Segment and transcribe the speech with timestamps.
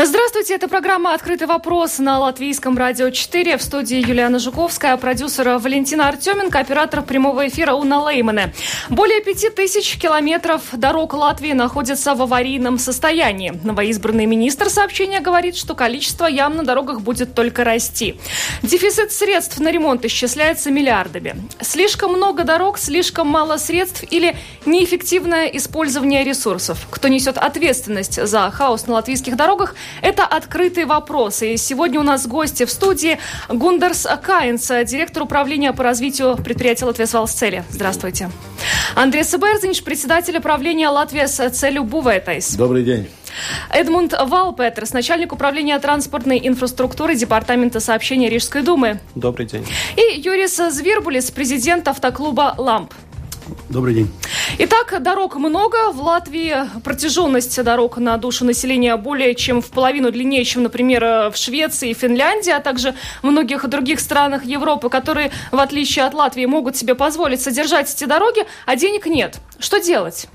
[0.00, 3.56] Здравствуйте, это программа «Открытый вопрос» на Латвийском радио 4.
[3.56, 8.54] В студии Юлиана Жуковская, продюсер Валентина Артеменко, оператор прямого эфира Уна Леймане.
[8.90, 13.58] Более пяти тысяч километров дорог Латвии находятся в аварийном состоянии.
[13.64, 18.20] Новоизбранный министр сообщения говорит, что количество ям на дорогах будет только расти.
[18.62, 21.34] Дефицит средств на ремонт исчисляется миллиардами.
[21.60, 26.86] Слишком много дорог, слишком мало средств или неэффективное использование ресурсов.
[26.88, 31.42] Кто несет ответственность за хаос на латвийских дорогах– это открытый вопрос.
[31.42, 37.06] И сегодня у нас гости в студии Гундарс Каиньш, директор управления по развитию предприятия Latvijas
[37.06, 37.64] Valsts ceļi.
[37.70, 38.30] Здравствуйте.
[38.94, 42.54] Андрей Берзиньш, председатель управления Latvijas ceļu būvētājs.
[42.54, 43.08] Добрый день.
[43.70, 49.00] Эдмунд Валпетерс, начальник управления транспортной инфраструктуры Департамента сообщения Рижской думы.
[49.14, 49.66] Добрый день.
[49.96, 52.92] И Юрис Звербулис, президент автоклуба «LAMB».
[53.68, 54.10] Добрый день.
[54.58, 55.92] Итак, дорог много.
[55.92, 61.36] В Латвии протяженность дорог на душу населения более чем в половину длиннее, чем, например, в
[61.36, 66.76] Швеции и Финляндии, а также многих других странах Европы, которые, в отличие от Латвии, могут
[66.76, 69.38] себе позволить содержать эти дороги, а денег нет.
[69.58, 70.28] Что делать?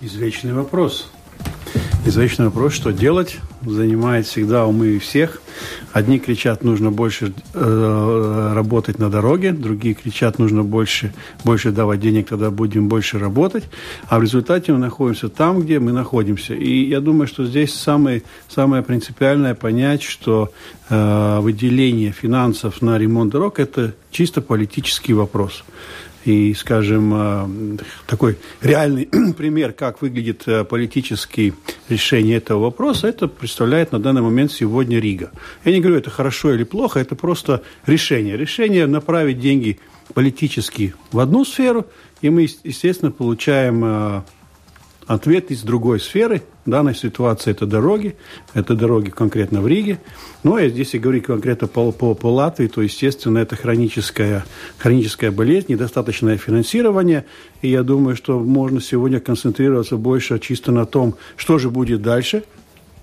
[0.00, 1.10] Извечный вопрос.
[2.04, 5.40] Извечный вопрос, что делать, занимает всегда умы всех.
[5.92, 11.14] Одни кричат, нужно больше э, работать на дороге, другие кричат, нужно больше,
[11.44, 13.64] больше давать денег, тогда будем больше работать.
[14.08, 16.54] А в результате мы находимся там, где мы находимся.
[16.54, 20.50] И я думаю, что здесь самое, самое принципиальное понять, что
[20.90, 25.62] э, выделение финансов на ремонт дорог– это чисто политический вопрос.
[26.24, 29.06] И, скажем, э, такой реальный
[29.36, 31.52] пример, как выглядит э, политическое
[31.88, 35.32] решение этого вопроса, это представляет на данный момент сегодня Рига.
[35.64, 38.36] Я не говорю, это хорошо или плохо, это просто решение.
[38.36, 39.80] Решение направить деньги
[40.14, 41.86] политически в одну сферу,
[42.20, 44.22] и мы, естественно, получаем э,
[45.06, 46.42] ответ из другой сферы.
[46.64, 48.16] В данной ситуации это дороги,
[48.54, 49.98] это дороги конкретно в Риге.
[50.44, 54.44] Ну, а здесь я говорю конкретно по, по, по Латвии, то, естественно, это хроническая,
[54.78, 57.24] хроническая болезнь, недостаточное финансирование.
[57.62, 62.44] И я думаю, что можно сегодня концентрироваться больше чисто на том, что же будет дальше,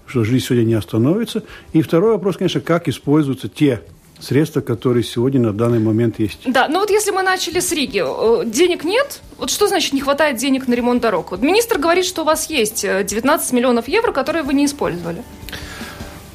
[0.05, 1.43] что жизнь сегодня не остановится.
[1.73, 3.81] И второй вопрос, конечно, как используются те
[4.19, 6.39] средства, которые сегодня на данный момент есть.
[6.45, 9.21] Да, но вот если мы начали с Риги, э, денег нет?
[9.37, 11.31] Вот что значит не хватает денег на ремонт дорог?
[11.31, 15.23] Вот министр говорит, что у вас есть 19 э, миллионов евро, которые вы не использовали.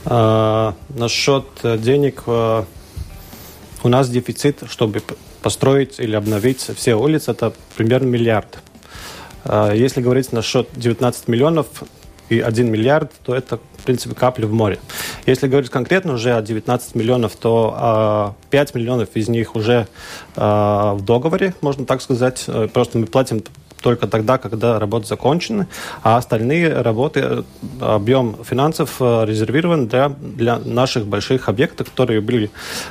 [0.07, 5.03] А, насчет э, денег, у нас дефицит, чтобы
[5.43, 8.59] построить или обновить все улицы, это примерно миллиард.
[9.45, 11.67] А, если говорить насчет 19 миллионов,
[12.31, 14.79] и 1 миллиард, то это, в принципе, капля в море.
[15.27, 19.87] Если говорить конкретно уже о 19 миллионов, то 5 а, миллионов из них уже
[20.37, 22.45] а, в договоре, можно так сказать.
[22.47, 23.45] Э, просто мы платим
[23.85, 25.67] только тогда, когда работы закончены,
[26.03, 27.45] а остальные работы,
[27.81, 32.51] объем финансов э, резервирован для, для наших больших объектов, которые были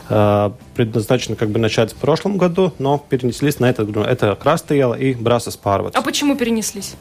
[0.10, 4.06] э, предназначены как бы начать в прошлом году, но перенеслись на этот год.
[4.06, 5.96] Это Крастеяла и Брасас Парват.
[5.96, 6.94] А почему перенеслись?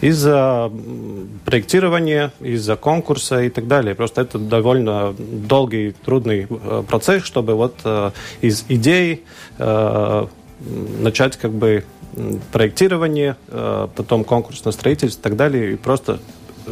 [0.00, 0.72] Из-за
[1.44, 3.94] проектирования, из-за конкурса и так далее.
[3.94, 8.10] Просто это довольно долгий, трудный э, процесс, чтобы вот э,
[8.40, 9.22] из идей
[9.58, 10.26] э,
[10.60, 11.84] начать как бы
[12.52, 15.72] проектирование, э, потом конкурс на строительство и так далее.
[15.72, 16.18] И просто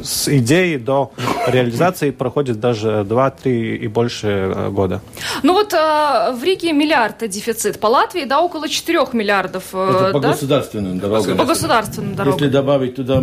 [0.02, 1.12] с идеи до
[1.47, 5.00] реализации проходит даже 2-3 и больше э, года.
[5.42, 7.80] Ну вот э, в Риге миллиард дефицит.
[7.80, 9.74] По Латвии, да, около 4 миллиардов.
[9.74, 10.32] Это по да?
[10.32, 11.38] государственным дорогам.
[11.38, 12.38] По государственным дорогам.
[12.38, 13.22] Если добавить туда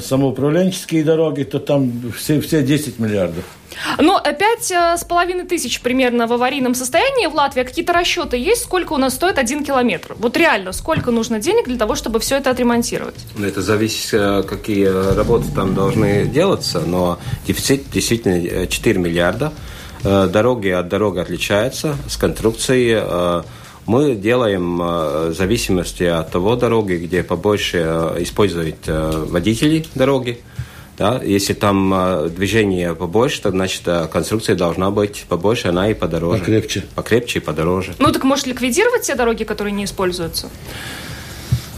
[0.00, 3.44] самоуправленческие дороги, то там все, все 10 миллиардов.
[3.98, 7.62] Но пять э, с половиной тысяч примерно в аварийном состоянии в Латвии.
[7.62, 10.14] Какие-то расчеты есть, сколько у нас стоит один километр?
[10.18, 13.14] Вот реально, сколько нужно денег для того, чтобы все это отремонтировать?
[13.36, 19.52] Ну, это зависит, э, какие работы там должны делаться, но дефицит действительно 4 э, миллиарда.
[20.02, 23.44] Дороги от дороги отличаются с конструкцией
[23.86, 30.40] мы делаем в зависимости от того дороги, где побольше используют водители дороги,
[30.98, 31.20] да?
[31.24, 36.40] Если там э, движение побольше, то значит э, конструкция должна быть побольше, она и подороже.
[36.40, 36.84] Покрепче.
[36.94, 37.94] Покрепче и подороже.
[37.98, 40.48] Ну так может ликвидировать те дороги, которые не используются?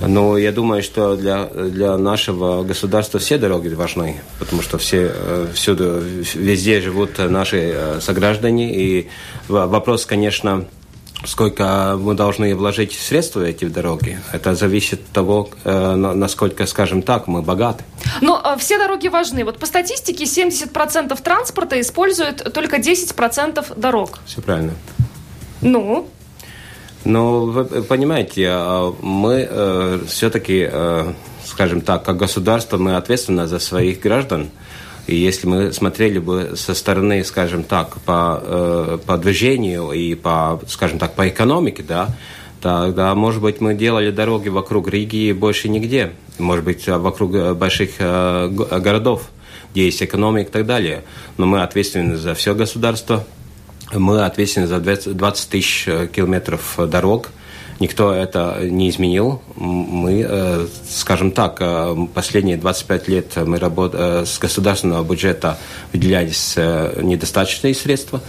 [0.00, 5.46] Ну, я думаю, что для, для нашего государства все дороги важны, потому что все, э,
[5.54, 6.02] всюду,
[6.34, 8.74] везде живут наши сограждане.
[8.74, 9.08] И
[9.48, 10.66] вопрос, конечно,
[11.26, 17.02] сколько мы должны вложить средства в эти дороги, это зависит от того, э, насколько, скажем
[17.02, 17.84] так, мы богаты.
[18.20, 19.44] Но э, все дороги важны.
[19.44, 24.18] Вот по статистике 70% транспорта используют только 10% дорог.
[24.26, 24.72] Все правильно.
[25.60, 26.08] Ну?
[27.04, 30.70] Ну, вы понимаете, а, мы э, все-таки,
[31.44, 34.50] скажем так, как государство, мы ответственны за своих граждан.
[35.06, 40.60] И если мы смотрели бы со стороны, скажем так, по, э, по движению и по,
[40.66, 42.08] скажем так, по экономике, да,
[42.60, 46.12] тогда, может быть, мы делали дороги вокруг Риги больше нигде.
[46.38, 49.30] Может быть, вокруг больших э, городов,
[49.72, 51.04] где есть экономика и так далее.
[51.36, 53.24] Но мы ответственны за все государство.
[53.92, 57.30] Мы ответственны за 20 тысяч километров дорог–
[57.80, 59.42] Никто это не изменил.
[59.56, 63.92] Мы, э, скажем так, э, последние 25 лет мы работ...
[63.94, 65.58] Э, с государственного бюджета
[65.92, 68.20] выделялись недостаточные средства.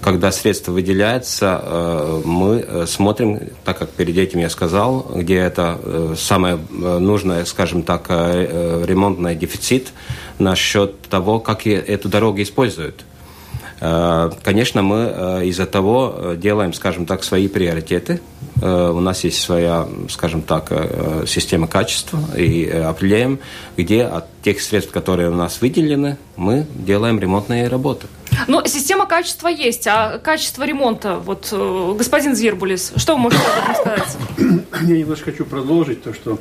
[0.00, 7.44] Когда средства выделяются, мы смотрим, так как перед этим я сказал, где это самое нужное,
[7.44, 9.88] скажем так, ремонтный дефицит
[10.38, 13.04] насчет того, как эту дорогу используют.
[13.80, 18.20] Э, конечно, мы э, из-за того э, делаем, скажем так, свои приоритеты.
[18.58, 20.72] У нас есть своя, скажем так,
[21.26, 23.38] система качества и определяем,
[23.76, 28.06] где от тех средств, которые у нас выделены, мы делаем ремонтные работы.
[28.48, 31.52] Ну, система качества есть, а качество ремонта, вот,
[31.98, 34.16] господин Зирбулис, что вы можете об этом сказать?
[34.88, 36.38] Я немножко хочу продолжить то, что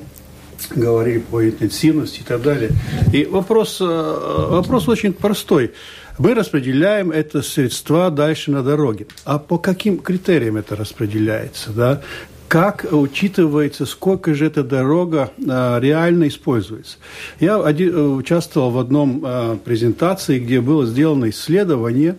[0.74, 2.72] говорили по интенсивности и так далее.
[3.12, 5.74] И вопрос, вопрос очень простой
[6.18, 9.08] мы распределяем это средства дальше на дороге.
[9.26, 11.72] А по каким критериям это распределяется?
[11.72, 12.02] Да?
[12.48, 16.98] как учитывается, сколько же эта дорога а, реально используется.
[17.40, 22.18] Я один, э, участвовал в одном а, презентации, где было сделано исследование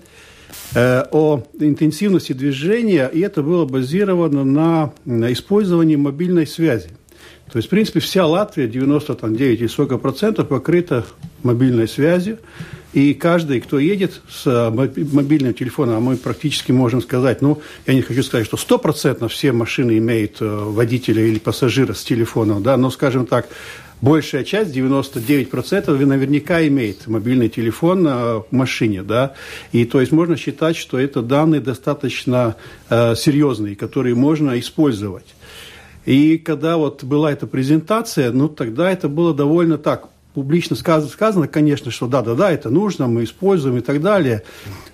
[0.75, 6.91] э, о интенсивности движения, и это было базировано на, на использовании мобильной связи.
[7.51, 11.05] То есть, в принципе, вся Латвия, 99 и сколько процентов, покрыта
[11.43, 12.39] мобильной связью.
[12.93, 17.95] И каждый, кто едет с э, мобильным телефоном, а мы практически можем сказать, ну, я
[17.95, 22.79] не хочу сказать, что стопроцентно все машины имеют э, водителя или пассажира с телефоном, да,
[22.79, 23.49] но, скажем так,
[24.01, 29.35] большая часть, 99%, наверняка имеет мобильный телефон э, в машине, да,
[29.73, 32.57] и то есть можно считать, что это данные достаточно
[32.89, 35.36] э, серьезные, которые можно использовать.
[36.07, 41.49] И когда вот была эта презентация, ну, тогда это было довольно так публично сказано, сказано,
[41.49, 44.43] конечно, что да-да-да, это нужно, мы используем и так далее,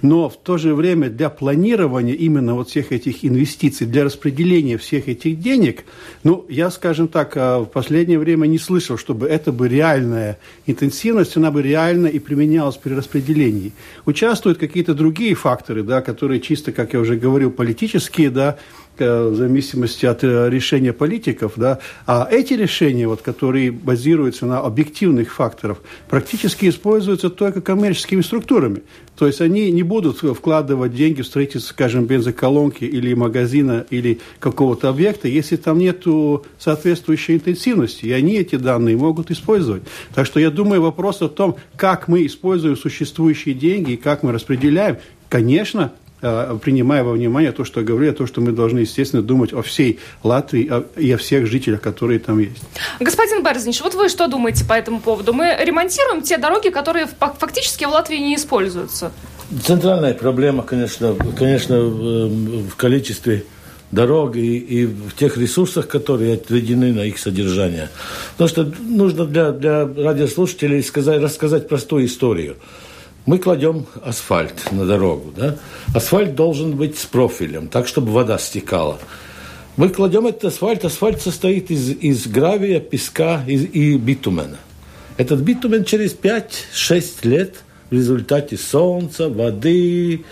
[0.00, 5.08] но в то же время для планирования именно вот всех этих инвестиций, для распределения всех
[5.08, 5.82] этих денег,
[6.22, 11.36] ну, я, скажем так, а, в последнее время не слышал, чтобы это бы реальная интенсивность,
[11.36, 13.72] она бы реально и применялась при распределении.
[14.06, 18.58] Участвуют какие-то другие факторы, да, которые чисто, как я уже говорил, политические, да,
[18.98, 25.32] в зависимости от э, решения политиков, да, а эти решения, вот, которые базируются на объективных
[25.32, 25.78] факторах,
[26.08, 28.82] практически используются только коммерческими структурами.
[29.16, 34.88] То есть они не будут вкладывать деньги в строительство, скажем, бензоколонки или магазина или какого-то
[34.88, 36.04] объекта, если там нет
[36.58, 39.82] соответствующей интенсивности, и они эти данные могут использовать.
[40.14, 44.32] Так что я думаю, вопрос о том, как мы используем существующие деньги и как мы
[44.32, 44.96] распределяем,
[45.28, 49.52] конечно, Э, принимая во внимание то, что я говорю, то, что мы должны, естественно, думать
[49.52, 52.62] о всей Латвии и о всех жителях, которые там есть.
[53.00, 55.32] Господин Берзнич, вот вы что думаете по этому поводу?
[55.32, 57.08] Мы ремонтируем те дороги, которые
[57.38, 59.10] фактически в Латвии не используются?
[59.64, 63.44] Центральная проблема, конечно, конечно в количестве
[63.90, 67.90] дорог и, и в тех ресурсах, которые отведены на их содержание.
[68.32, 72.56] Потому что нужно для, для радиослушателей сказать, рассказать простую историю
[73.26, 75.32] мы кладем асфальт на дорогу.
[75.36, 75.56] Да?
[75.94, 78.98] Асфальт должен быть с профилем, так, чтобы вода стекала.
[79.76, 80.84] Мы кладем этот асфальт.
[80.84, 84.58] Асфальт состоит из, из гравия, песка и, и битумена.
[85.16, 90.24] Этот битумен через 5-6 лет в результате солнца, воды,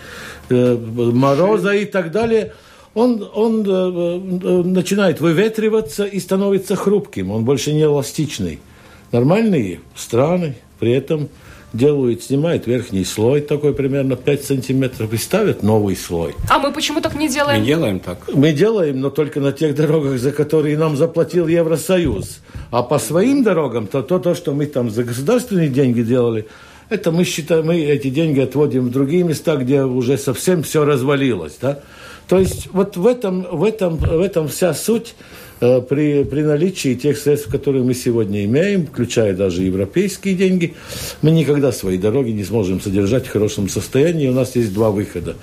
[0.49, 2.53] э, мороза и так далее,
[2.93, 7.31] он, он э, э, начинает выветриваться и становится хрупким.
[7.31, 8.59] Он больше не эластичный.
[9.11, 11.29] Нормальные страны при этом
[11.73, 16.35] делают, снимают верхний слой, такой примерно 5 сантиметров, и ставят новый слой.
[16.49, 17.61] А мы почему так не делаем?
[17.61, 18.29] Мы делаем так.
[18.33, 22.39] Мы делаем, но только на тех дорогах, за которые нам заплатил Евросоюз.
[22.71, 26.47] А по своим дорогам, то, то, то что мы там за государственные деньги делали,
[26.89, 31.57] это мы считаем, мы эти деньги отводим в другие места, где уже совсем все развалилось.
[31.61, 31.79] Да?
[32.27, 35.15] То есть вот в этом, в этом, в этом вся суть
[35.61, 40.73] при, при наличии тех средств, которые мы сегодня имеем, включая даже европейские деньги,
[41.21, 44.27] мы никогда свои дороги не сможем содержать в хорошем состоянии.
[44.27, 45.35] У нас есть два выхода.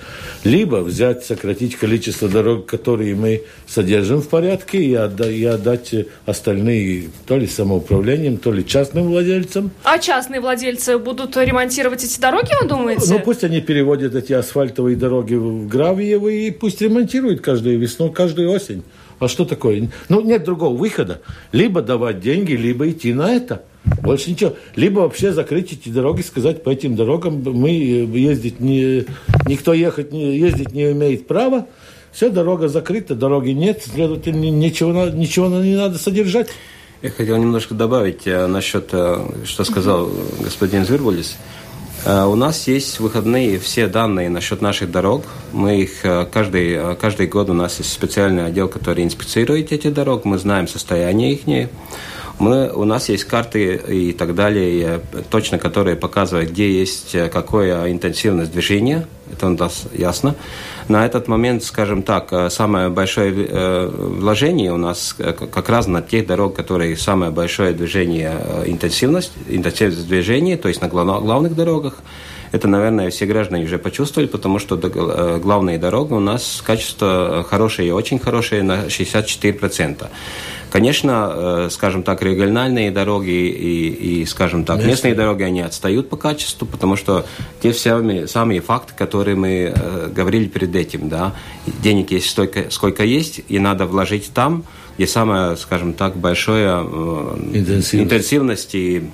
[0.43, 5.95] Либо взять, сократить количество дорог, которые мы содержим в порядке, и, отда, и отдать
[6.25, 9.71] остальные то ли самоуправлением, то ли частным владельцам.
[9.83, 13.05] А частные владельцы будут ремонтировать эти дороги, вы думаете?
[13.07, 18.51] Ну, пусть они переводят эти асфальтовые дороги в гравиевые, и пусть ремонтируют каждую весну, каждую
[18.51, 18.83] осень.
[19.19, 19.89] А что такое?
[20.07, 21.21] Ну, нет другого выхода.
[21.51, 23.63] Либо давать деньги, либо идти на это.
[24.01, 24.55] Больше ничего.
[24.75, 29.05] Либо вообще закрыть эти дороги, сказать, по этим дорогам мы ездить не...
[29.45, 31.67] Никто ехать, не, ездить не имеет права.
[32.11, 36.47] Все, дорога закрыта, дороги нет, следовательно, ничего, ничего не надо содержать.
[37.01, 40.09] Я хотел немножко добавить э, насчет, э, что сказал
[40.41, 41.37] господин Звербулис.
[42.05, 45.25] Э, у нас есть выходные все данные насчет наших дорог.
[45.53, 46.01] Мы их
[46.31, 50.21] каждый, каждый год у нас есть специальный отдел, который инспицирует эти дороги.
[50.25, 51.69] Мы знаем состояние их.
[52.39, 58.51] Мы, у нас есть карты и так далее, точно которые показывают, где есть какая интенсивность
[58.51, 59.07] движения.
[59.31, 60.35] Это у нас ясно.
[60.87, 65.85] На этот момент, скажем так, э, самое большое э, вложение у нас э, как раз
[65.85, 68.33] на тех дорог, которые самое большое движение,
[68.65, 71.97] интенсивность, интенсивность движения, то есть на главных дорогах.
[72.51, 74.75] Это, наверное, все граждане уже почувствовали, потому что
[75.39, 80.07] главные дороги у нас качество хорошее и очень хорошее на 64%.
[80.71, 84.91] Конечно, э, скажем так, региональные дороги и, и скажем так, местные.
[84.91, 87.25] местные дороги, они отстают по качеству, потому что
[87.61, 91.33] те самые, самые факты, которые мы э, говорили перед этим, да,
[91.65, 94.63] денег есть столько, сколько есть, и надо вложить там,
[94.97, 99.09] где самая, скажем так, большая э, интенсивность, интенсивность и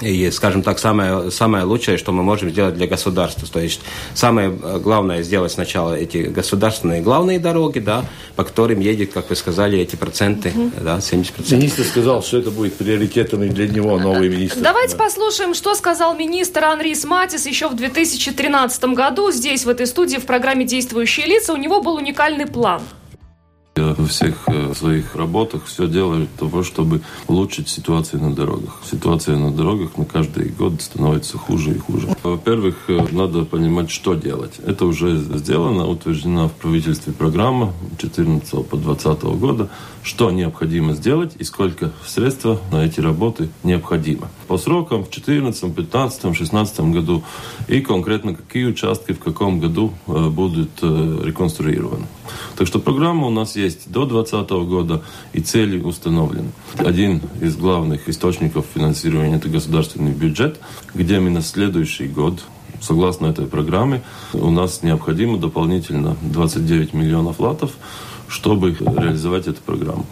[0.00, 3.46] и, скажем так, самое, самое лучшее, что мы можем сделать для государства.
[3.50, 3.80] То есть
[4.14, 8.04] самое главное сделать сначала эти государственные главные дороги, да,
[8.36, 10.70] по которым едет, как вы сказали, эти проценты, угу.
[10.80, 11.56] да, 70%.
[11.56, 14.60] Министр сказал, что это будет приоритетом и для него, новый министр.
[14.60, 15.04] Давайте да.
[15.04, 20.26] послушаем, что сказал министр Анрис Матис еще в 2013 году здесь, в этой студии, в
[20.26, 21.52] программе «Действующие лица».
[21.52, 22.82] У него был уникальный план–
[23.76, 28.80] я во всех э, своих работах все делаю для того, чтобы улучшить ситуацию на дорогах.
[28.88, 32.08] Ситуация на дорогах на каждый год становится хуже и хуже.
[32.22, 34.52] Во-первых, э, надо понимать, что делать.
[34.64, 39.68] Это уже сделано, утверждена в правительстве программа 14 по 20 года,
[40.04, 44.28] что необходимо сделать и сколько средств на эти работы необходимо.
[44.46, 47.22] По срокам в 2014, 15, 2016 году
[47.68, 52.06] и конкретно какие участки в каком году э, будут реконструированы.
[52.56, 56.50] Так что программа у нас есть до 2020 года, и цели установлены.
[56.78, 60.60] Один из главных источников финансирования– это государственный бюджет,
[60.94, 62.44] где мы на следующий год
[62.80, 67.72] согласно этой программе, у нас необходимо дополнительно 29 миллионов латов,
[68.28, 70.06] чтобы реализовать эту программу.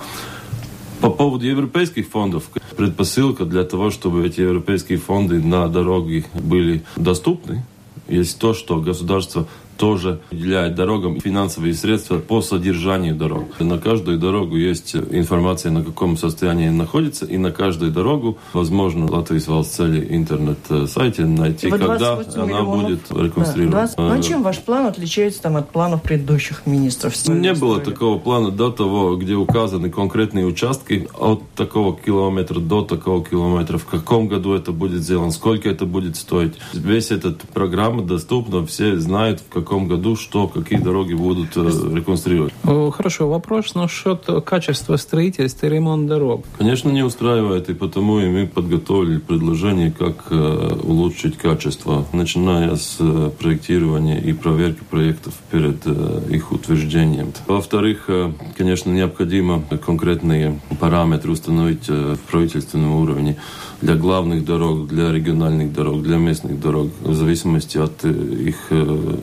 [1.02, 2.44] По поводу европейских фондов,
[2.76, 7.64] предпосылка для того, чтобы эти европейские фонды на дороги были доступны,
[8.06, 9.48] есть то, что государство
[9.82, 13.58] тоже уделяет дорогам финансовые средства по содержанию дорог.
[13.58, 19.48] На каждую дорогу есть информация, на каком состоянии находится, и на каждую дорогу возможно Латвийс
[19.66, 23.88] цели интернет-сайте найти, когда она будет реконструирована.
[23.88, 23.98] Да, 20...
[23.98, 27.14] Ну, а чем ваш план отличается там, от планов предыдущих министров?
[27.26, 33.24] Не было такого плана до того, где указаны конкретные участки от такого километра до такого
[33.24, 36.52] километра, в каком году это будет сделано, сколько это будет стоить.
[36.72, 41.60] Весь этот программа доступна, все знают, в каком каком году что, какие дороги будут э,
[41.94, 42.52] реконструировать.
[42.62, 46.44] Хорошо, вопрос насчет качества строительства и ремонта дорог.
[46.58, 52.98] Конечно, не устраивает, и потому и мы подготовили предложение, как э, улучшить качество, начиная с
[53.00, 55.86] э, проектирования и проверки проектов перед
[56.30, 57.32] их утверждением.
[57.46, 58.10] Во-вторых,
[58.58, 63.38] конечно, необходимо конкретные параметры установить в правительственном уровне
[63.82, 68.72] для главных дорог, для региональных дорог, для местных дорог, в зависимости от их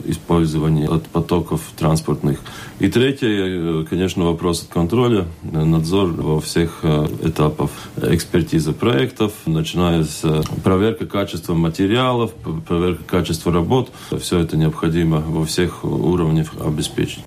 [0.06, 2.38] использования использования, от потоков транспортных.
[2.78, 10.04] И третье, э, конечно, вопрос от контроля, надзор во всех э, этапах экспертизы проектов, начиная
[10.04, 12.32] с э, проверки качества материалов,
[12.66, 13.90] проверки качества работ.
[14.20, 17.24] Все это необходимо во всех уровнях обеспечить.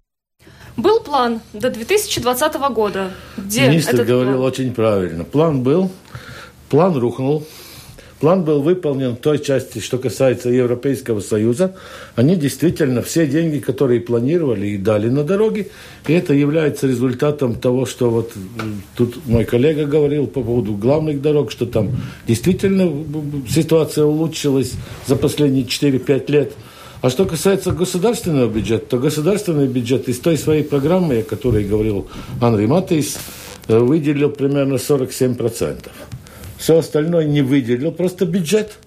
[0.78, 3.12] Был план до 2020 года.
[3.38, 4.46] Где Министр говорил план?
[4.46, 5.24] очень правильно.
[5.24, 5.92] План был,
[6.74, 7.46] план рухнул.
[8.20, 11.76] План был выполнен в той части, что касается Европейского Союза.
[12.16, 15.70] Они действительно все деньги, которые планировали и дали на дороги.
[16.08, 18.32] И это является результатом того, что вот
[18.98, 21.92] тут мой коллега говорил по поводу главных дорог, что там
[22.28, 22.92] действительно
[23.48, 24.74] ситуация улучшилась
[25.06, 26.54] за последние 4-5 лет.
[27.02, 32.08] А что касается государственного бюджета, то государственный бюджет из той своей программы, о которой говорил
[32.42, 33.20] Андрей Матейс,
[33.68, 35.92] э, выделил примерно 47%.
[36.64, 38.78] Все остальное не выделил, просто бюджет.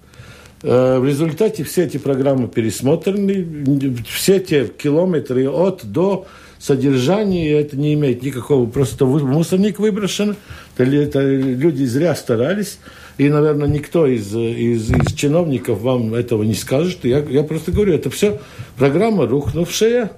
[0.63, 6.25] Э, в результате все эти программы пересмотрены, все те километры от до
[6.57, 10.37] содержания, это не имеет никакого, просто мусорник выброшен,
[10.75, 12.79] это люди зря старались,
[13.19, 17.05] и, наверное, никто из, из, из чиновников вам этого не скажет.
[17.05, 18.41] Я, я просто говорю, это все
[18.75, 20.13] программа рухнувшая,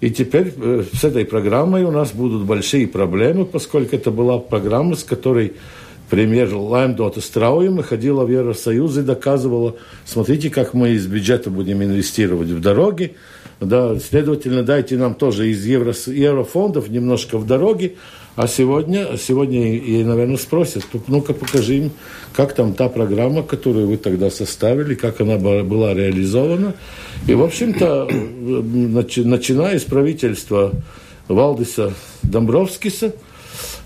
[0.00, 4.96] И теперь э, с этой программой у нас будут большие проблемы, поскольку это была программа,
[4.96, 5.52] с которой
[6.10, 12.48] премьер Лаймдота Страуема ходила в Евросоюз и доказывала, смотрите, как мы из бюджета будем инвестировать
[12.48, 13.16] в дороги,
[13.60, 17.96] да, следовательно, дайте нам тоже из евро, еврофондов немножко в дороги,
[18.36, 21.92] а сегодня, сегодня и, наверное, спросят, ну-ка покажи им,
[22.32, 26.74] как там та программа, которую вы тогда составили, как она была реализована.
[27.28, 30.72] И, в общем-то, начиная с правительства
[31.28, 31.94] Валдиса
[32.24, 33.14] Домбровскиса,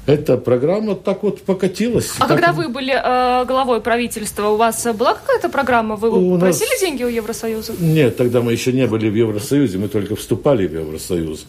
[0.08, 2.10] эта программа так вот покатилась.
[2.18, 2.28] А так...
[2.28, 5.96] когда вы были э, главой правительства, у вас была какая-то программа?
[5.96, 6.80] Вы у просили нас...
[6.80, 7.74] деньги у Евросоюза?
[7.78, 11.46] Нет, тогда мы еще не были в Евросоюзе, мы только вступали в Евросоюз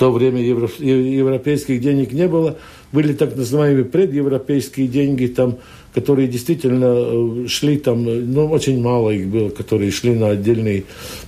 [0.00, 2.56] то время евро, европейских денег не было.
[2.90, 5.58] Были так называемые предевропейские деньги, там,
[5.94, 10.84] которые действительно э, шли там, э, ну, очень мало их было, которые шли на отдельные,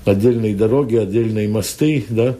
[0.06, 2.36] отдельные дороги, отдельные мосты, да.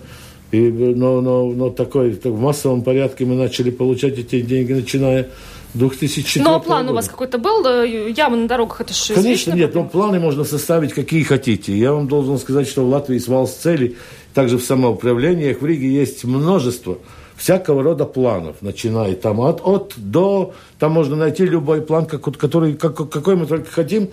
[0.53, 5.29] И, но, но, но такой, так, в массовом порядке мы начали получать эти деньги, начиная
[5.75, 6.93] 2004 Но план года.
[6.93, 7.65] у вас какой-то был?
[7.85, 11.77] Ямы на дорогах, это же Конечно, нет, но планы можно составить какие хотите.
[11.77, 13.97] Я вам должен сказать, что в Латвии с цели
[14.35, 16.99] также в самоуправлениях в Риге есть множество
[17.37, 22.75] всякого рода планов, начиная там от, от до, там можно найти любой план, как, который,
[22.75, 24.11] как, какой мы только хотим.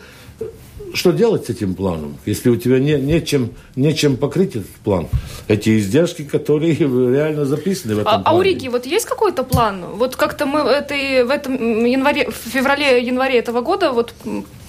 [0.93, 5.07] Что делать с этим планом, если у тебя не, нечем, нечем покрыть этот план?
[5.47, 8.25] Эти издержки, которые реально записаны в этом а, плане.
[8.25, 9.85] А у Риги вот есть какой-то план?
[9.95, 14.13] Вот как-то мы этой, в этом январе, в феврале-январе этого года вот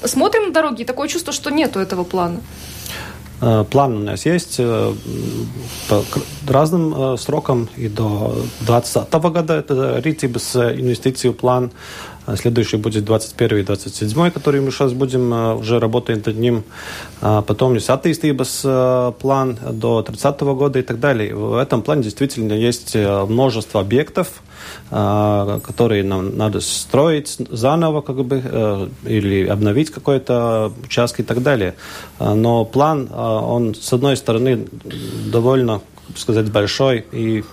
[0.04, 2.40] смотрим на дороги, и такое чувство, что нету этого плана.
[3.40, 4.94] Э, план у нас есть э,
[5.88, 6.04] по
[6.46, 9.54] разным э, срокам и до 2020 года.
[9.54, 11.70] Это Ритибс инвестицию план.
[12.36, 16.62] Следующий будет 21 и 27, который мы сейчас будем уже работать над ним.
[17.20, 21.34] Потом есть attīstības план до 30 года и так далее.
[21.34, 24.42] В этом плане действительно есть множество объектов,
[24.90, 31.74] которые нам надо строить заново, как бы, э, или обновить какой-то участок и так далее.
[32.18, 34.66] А, но план, а, он, с одной стороны,
[35.32, 35.80] довольно
[36.16, 37.44] сказать, большой и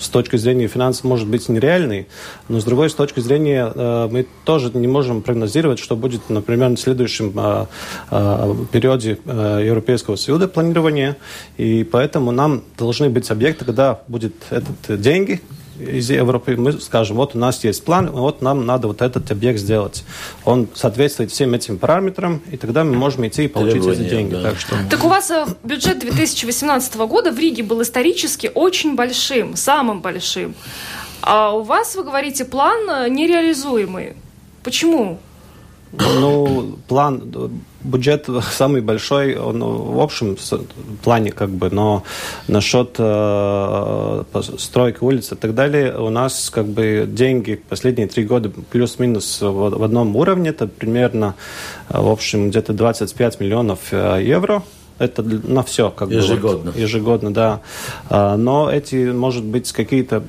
[0.00, 2.08] с точки зрения финансов может быть нереальный,
[2.48, 6.70] но с другой с точки зрения э, мы тоже не можем прогнозировать, что будет, например,
[6.70, 7.66] в следующем э,
[8.10, 11.16] э, периоде Европейского Союза планирования,
[11.56, 15.40] и поэтому нам должны быть объекты, когда будет этот деньги,
[15.80, 19.58] из Европы, мы скажем, вот у нас есть план, вот нам надо вот этот объект
[19.58, 20.04] сделать.
[20.44, 24.32] Он соответствует всем этим параметрам, и тогда мы можем идти и получить Требования, эти деньги.
[24.32, 24.42] Да.
[24.42, 24.76] Так, что...
[24.88, 30.54] так у вас э, бюджет 2018 года в Риге был исторически очень большим, самым большим.
[31.22, 34.14] А у вас, вы говорите, план э, нереализуемый.
[34.62, 35.18] Почему?
[35.92, 37.32] Ну, план,
[37.82, 40.36] бюджет самый большой, он в общем
[41.02, 42.02] плане как бы, но
[42.48, 44.24] насчет э,
[44.58, 49.50] стройки улиц и так далее, у нас как бы деньги последние три года плюс-минус в,
[49.50, 51.34] в одном уровне, это примерно,
[51.88, 54.62] в общем, где-то 25 миллионов э, евро
[55.00, 55.90] это на все.
[55.90, 56.70] Как ежегодно.
[56.70, 57.60] Бы, вот, ежегодно, да.
[58.08, 60.22] А, но эти, может быть, какие-то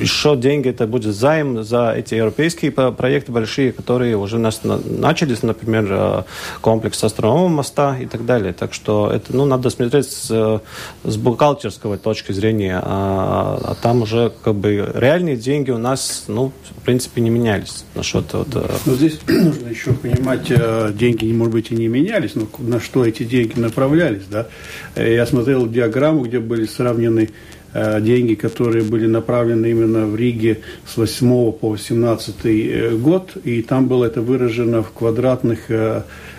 [0.00, 5.42] еще деньги, это будет займ за эти европейские проекты большие, которые уже у нас начались,
[5.42, 6.24] например, а,
[6.60, 8.52] комплекс Острового моста и так далее.
[8.52, 10.60] Так что это, ну, надо смотреть с,
[11.04, 16.52] с бухгалтерской точки зрения, а, а там уже как бы реальные деньги у нас, ну,
[16.78, 18.48] в принципе, не менялись насчет вот.
[18.54, 22.80] Э, но здесь нужно еще понимать, э, деньги, может быть, и не менялись, но на
[22.80, 24.22] что эти деньги деньги направлялись.
[24.30, 24.46] Да?
[24.94, 27.30] Э, я смотрел диаграмму, где были сравнены
[27.74, 33.62] э, деньги, которые были направлены именно в Риге с 8 по 18 э, год, и
[33.62, 35.70] там было это выражено в квадратных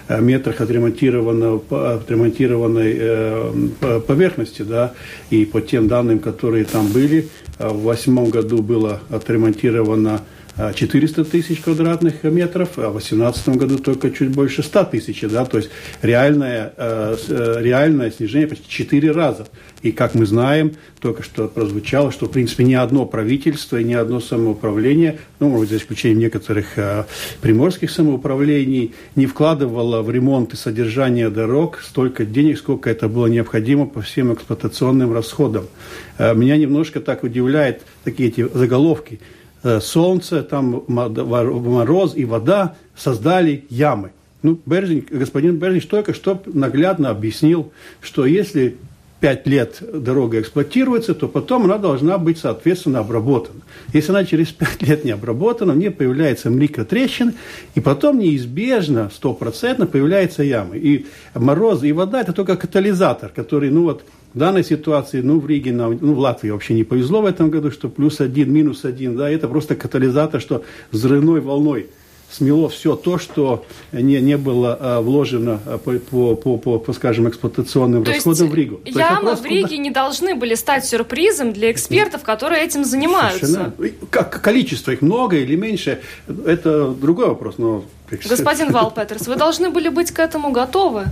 [0.10, 1.62] метрах отремонтированной,
[4.06, 4.92] поверхности, да,
[5.30, 10.20] и по тем данным, которые там были, в восьмом году было отремонтировано
[10.58, 15.22] 400 тысяч квадратных метров, а в 2018 году только чуть больше 100 тысяч.
[15.22, 15.46] Да?
[15.46, 15.72] То есть
[16.04, 19.48] реальное, э, э, реальное снижение почти 4 раза.
[19.82, 23.94] И как мы знаем, только что прозвучало, что в принципе ни одно правительство и ни
[23.94, 27.06] одно самоуправление, ну, может быть, за исключением некоторых э,
[27.42, 33.88] приморских самоуправлений, не вкладывало в ремонт и содержание дорог столько денег, сколько это было необходимо
[33.88, 35.66] по всем эксплуатационным расходам.
[36.20, 39.20] Меня немножко так удивляет такие эти заголовки–
[39.82, 44.12] солнце, там мороз и вода создали ямы.
[44.42, 47.72] Ну, Берзин, господин Берзин только что наглядно объяснил,
[48.02, 48.78] что если
[49.24, 53.62] пять лет дорога эксплуатируется, то потом она должна быть, соответственно, обработана.
[53.94, 57.34] Если она через пять лет не обработана, в ней появляются микротрещины,
[57.74, 60.78] и потом неизбежно, стопроцентно появляются ямы.
[60.78, 65.48] И мороз и вода– это только катализатор, который, ну вот, В данной ситуации, ну, в
[65.48, 69.16] Риге, ну, в Латвии вообще не повезло в этом году, что плюс один, минус один,
[69.16, 71.88] да, это просто катализатор, что взрывной волной
[72.34, 76.94] смело все то, что не, не было а, вложено а, по, по, по, по, по,
[76.94, 78.82] скажем, эксплуатационным То расходам в Ригу.
[78.86, 83.46] Ямы в Риге не должны были стать сюрпризом для экспертов, которые этим занимаются.
[83.46, 83.74] Совершенно.
[84.10, 86.02] Как количество их много или меньше,
[86.46, 87.56] это другой вопрос.
[87.58, 87.86] Но...
[88.10, 91.06] Господин Вал Петерс, вы должны были быть к этому готовы.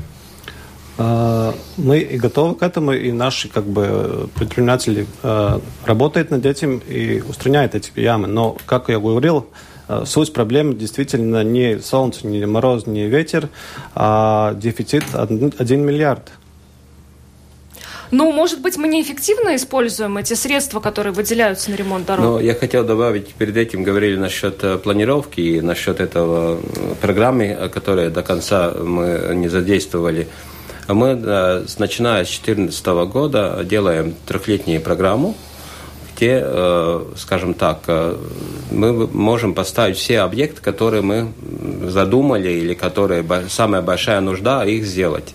[1.03, 5.07] А, мы и готовы к этому, и наши как бы, предприниматели
[5.85, 8.27] работают над этим и устраняют эти ямы.
[8.27, 9.47] Но, как я говорил,
[9.91, 13.49] Э, суть проблемы действительно не солнце, не мороз, не ветер,
[13.93, 16.31] а дефицит 1 миллиард.
[18.09, 22.25] Ну, может быть, мы неэффективно используем эти средства, которые выделяются на ремонт дорог?
[22.25, 27.69] Но я хотел добавить, перед этим говорили насчет э, планировки и насчет этого э, программы,
[27.73, 30.27] которая до конца мы не задействовали.
[30.87, 31.15] Мы,
[31.77, 35.35] начиная с 2014 года, делаем трехлетнюю программу,
[36.21, 38.15] где, э, скажем так, э,
[38.69, 41.29] мы можем поставить все объекты, которые мы
[41.87, 45.33] задумали или которые самая большая нужда их сделать.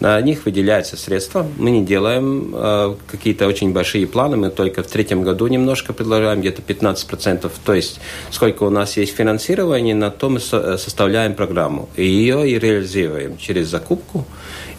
[0.00, 1.46] На них выделяются средства.
[1.56, 6.40] Мы не делаем э, какие-то очень большие планы, мы только в третьем году немножко предлагаем,
[6.40, 7.48] где-то 15%.
[7.64, 8.00] То есть
[8.32, 11.88] сколько у нас есть финансирования, на то мы составляем программу.
[11.94, 14.26] И ее и реализуем через закупку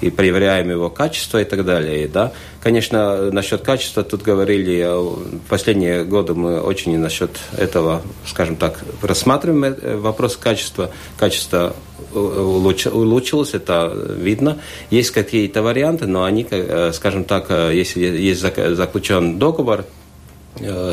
[0.02, 2.08] и проверяем его качество и так далее.
[2.08, 2.32] Да?
[2.62, 8.80] Конечно, насчет качества тут говорили, э, в последние годы мы очень насчет этого, скажем так,
[9.02, 10.92] рассматриваем э, вопрос качества.
[11.18, 11.76] Качество
[12.14, 14.60] улучшилось, это видно.
[14.90, 19.86] Есть какие-то варианты, но они, э, скажем так, если есть заключен договор,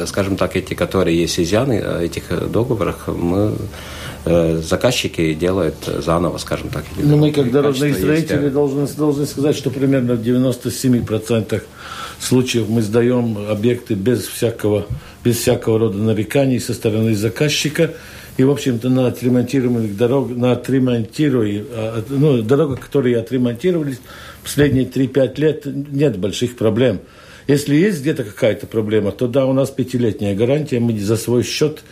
[0.06, 3.56] скажем так, эти, которые есть изъяны этих договорах, мы Э,
[4.24, 6.84] заказчики делают заново, скажем так.
[6.96, 11.62] Ну, мы, как дорожные строители, должны, должны сказать, что примерно в 97%
[12.20, 14.86] случаев мы сдаем объекты без всякого,
[15.24, 17.94] без всякого рода нареканий со стороны заказчика.
[18.38, 24.00] И, в общем-то, на отремонтированных дорогах, на отремонтируемых, а, ну, дорогах, которые отремонтировались
[24.42, 27.00] последние 3-5 лет, нет больших проблем.
[27.46, 31.82] Если есть где-то какая-то проблема, то да, у нас пятилетняя гарантия, мы за свой счет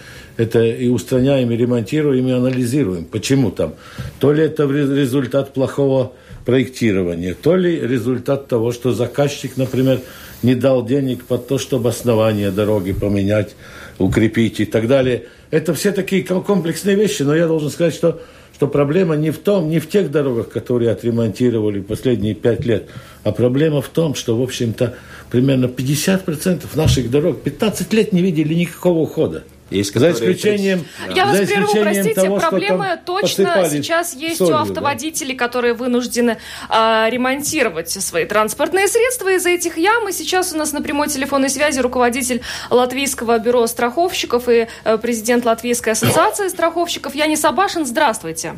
[0.41, 3.05] это и устраняем, и ремонтируем, и анализируем.
[3.05, 3.75] Почему там?
[4.21, 6.13] То ли это результат плохого
[6.47, 10.01] проектирования, то ли результат того, что заказчик, например,
[10.43, 13.55] не дал денег под то, чтобы основание дороги поменять,
[13.99, 15.25] укрепить и так далее.
[15.51, 18.23] Это все такие комплексные вещи, но я должен сказать, что,
[18.55, 22.89] что проблема не в том, не в тех дорогах, которые отремонтировали последние пять лет,
[23.25, 24.95] а проблема в том, что, в общем-то,
[25.31, 29.45] примерно 50% наших дорог 15 лет не видели никакого ухода.
[29.71, 31.15] Есть, за исключением, да.
[31.15, 35.45] Я вас прерву, простите, того, проблема точно сейчас есть солью, у автоводителей, да.
[35.45, 40.09] которые вынуждены э, ремонтировать свои транспортные средства из-за этих ям.
[40.09, 45.45] И сейчас у нас на прямой телефонной связи руководитель Латвийского бюро страховщиков и э, президент
[45.45, 47.87] Латвийской ассоциации страховщиков Янис Абашин.
[47.87, 48.57] Здравствуйте.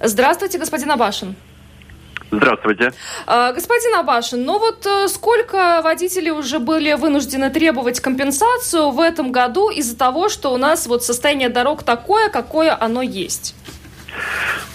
[0.00, 1.36] Здравствуйте, господин Абашин.
[2.36, 2.92] Здравствуйте.
[3.26, 9.32] А, господин Абашин, ну вот э, сколько водителей уже были вынуждены требовать компенсацию в этом
[9.32, 13.54] году из-за того, что у нас вот состояние дорог такое, какое оно есть?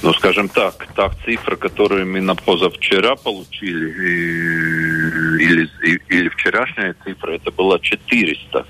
[0.01, 3.89] Ну, скажем так, та цифра, которую мы на позавчера получили,
[5.41, 5.69] или,
[6.09, 8.65] или вчерашняя цифра, это было 400.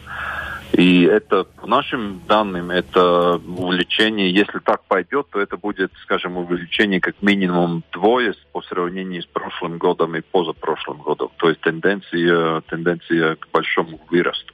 [0.73, 7.01] И это, по нашим данным, это увеличение, если так пойдет, то это будет, скажем, увеличение
[7.01, 11.31] как минимум двое по сравнению с прошлым годом и позапрошлым годом.
[11.37, 14.53] То есть тенденция, тенденция к большому выросту.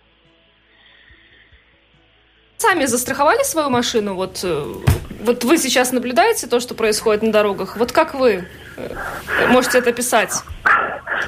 [2.57, 4.15] Сами застраховали свою машину?
[4.15, 4.73] Вот, э,
[5.21, 7.75] вот вы сейчас наблюдаете то, что происходит на дорогах.
[7.75, 8.47] Вот как вы
[8.77, 10.31] э, можете это писать?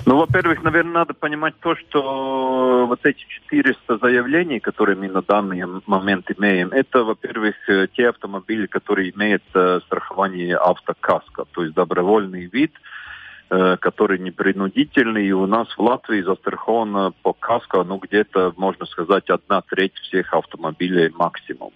[0.06, 5.64] Ну, во-первых, наверное, надо понимать то, что вот эти 400 заявлений, которые мы на данный
[5.86, 12.46] момент имеем, это, во-первых, э, те автомобили, которые имеют э, страхование автокаска, то есть добровольный
[12.46, 12.74] вид,
[13.50, 15.28] э, который не принудительный.
[15.28, 20.34] И у нас в Латвии застраховано по каско, ну, где-то, можно сказать, одна треть всех
[20.34, 21.72] автомобилей максимум.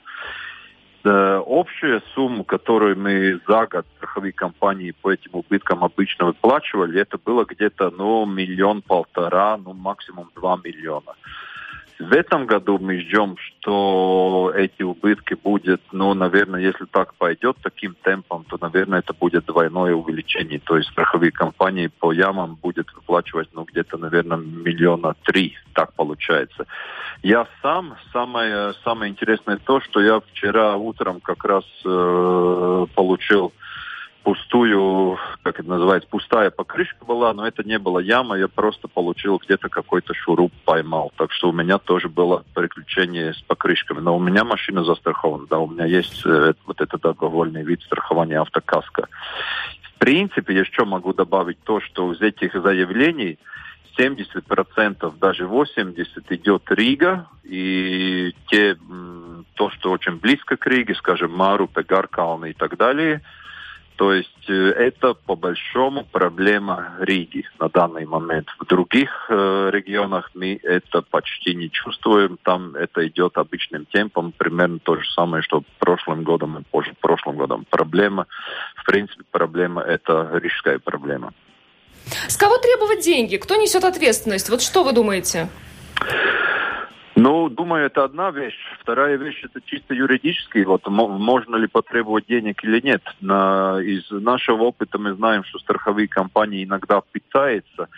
[1.04, 7.18] Э, общая сумма, которую мы за год страховые компании по этим убыткам обычно выплачивали, это
[7.18, 11.14] было где-то ну, миллион-полтора, ну максимум два миллиона.
[12.02, 17.96] В этом году мы ждем, что эти убытки будут, ну, наверное, если так пойдет таким
[18.02, 20.60] темпом, то, наверное, это будет двойное увеличение.
[20.60, 26.66] То есть страховые компании по ямам будут выплачивать, ну, где-то, наверное, миллиона три, так получается.
[27.22, 33.54] Я сам, самое, самое интересное то, что я вчера утром как раз э, получил
[34.24, 39.38] пустую, как это называется, пустая покрышка была, но это не была яма, я просто получил
[39.38, 41.12] где-то какой-то шуруп поймал.
[41.18, 44.00] Так что у меня тоже было приключение с покрышками.
[44.00, 48.40] Но у меня машина застрахована, да, у меня есть э, вот этот добровольный вид страхования
[48.40, 49.08] автокаска.
[49.96, 53.38] В принципе, еще могу добавить то, что из этих заявлений
[53.98, 58.78] 70%, даже 80% идет Рига, и те,
[59.56, 63.22] то, что очень близко к Риге, скажем, Мару, Пегаркалны и так далее,
[64.02, 68.48] то есть э, это по большому проблема Риги на данный момент.
[68.60, 72.40] В других э, регионах мы это почти не чувствуем.
[72.42, 74.32] Там это идет обычным темпом.
[74.36, 77.64] Примерно то же самое, что прошлым годом и позже прошлым годом.
[77.70, 78.26] Проблема,
[78.76, 81.32] в принципе, проблема это рижская проблема.
[82.28, 83.38] С кого требовать деньги?
[83.38, 84.50] Кто несет ответственность?
[84.50, 85.48] Вот что вы думаете?
[87.24, 88.58] Ну, думаю, это одна вещь.
[88.80, 90.64] Вторая вещь это чисто юридически.
[90.64, 93.04] Вот можно ли потребовать денег или нет.
[93.22, 97.90] На, из нашего опыта мы знаем, что страховые компании иногда пытаются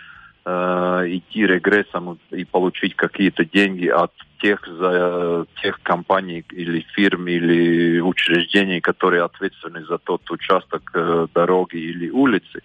[0.44, 8.02] э, идти регрессом и получить какие-то деньги от тех, за, тех компаний или фирм или
[8.02, 12.62] учреждений, которые ответственны за тот участок э, дороги или улицы.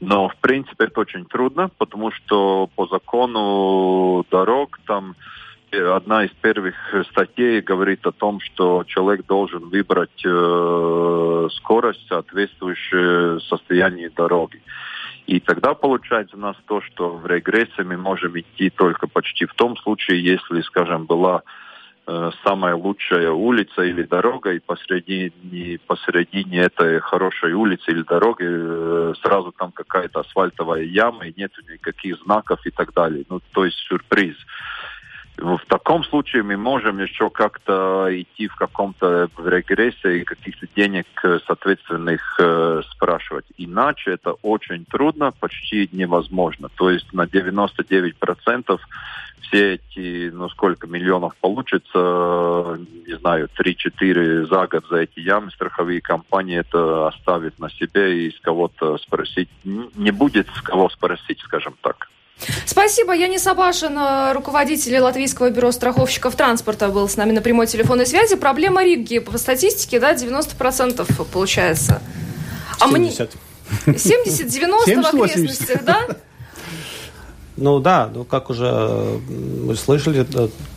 [0.00, 5.14] Но, в принципе, это очень трудно, потому что по закону дорог там
[5.78, 6.74] одна из первых
[7.10, 14.60] статей говорит о том, что человек должен выбрать э, скорость, соответствующую состоянию дороги.
[15.26, 19.54] И тогда получается у нас то, что в регрессе мы можем идти только почти в
[19.54, 21.42] том случае, если, скажем, была
[22.06, 29.14] э, самая лучшая улица или дорога, и посередине, посередине этой хорошей улицы или дороги э,
[29.20, 33.24] сразу там какая-то асфальтовая яма, и нет никаких знаков и так далее.
[33.28, 34.36] Ну, то есть сюрприз.
[35.38, 41.40] В таком случае мы можем еще как-то идти в каком-то регрессе и каких-то денег э,
[41.46, 43.44] соответственных э, спрашивать.
[43.58, 46.70] Иначе это очень трудно, почти невозможно.
[46.74, 48.78] То есть на 99%
[49.42, 56.00] все эти, ну сколько миллионов получится, не знаю, 3-4 за год за эти ямы, страховые
[56.00, 59.50] компании это оставят на себе и с кого-то спросить.
[59.64, 62.08] Не будет с кого спросить, скажем так.
[62.64, 63.12] Спасибо.
[63.14, 68.36] Янис Абашин, э, руководитель Латвийского бюро страховщиков транспорта, был с нами на прямой телефонной связи.
[68.36, 72.02] Проблема Риги по статистике, да, 90% получается.
[72.78, 73.30] А 70.
[73.86, 73.94] мне...
[73.94, 76.06] 70-90 в окрестностях, да?
[77.56, 80.26] Ну да, ну как уже мы слышали,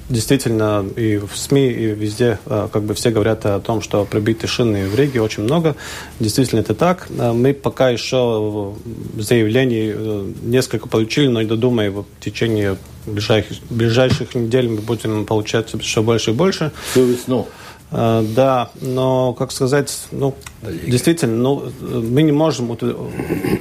[0.10, 4.48] действительно и в СМИ, и везде э, как бы все говорят о том, что пробиты
[4.48, 5.76] шины в Риге очень много.
[6.20, 7.08] Действительно это так.
[7.18, 8.74] Э, мы пока еще
[9.18, 15.74] заявлений э, несколько получили, но я думаю, в течение ближайших, ближайших недель мы будем получать
[15.82, 16.72] все больше и больше.
[16.92, 17.48] Всю весну.
[17.92, 22.78] Э, да, но, как сказать, ну, действительно, ну, мы не можем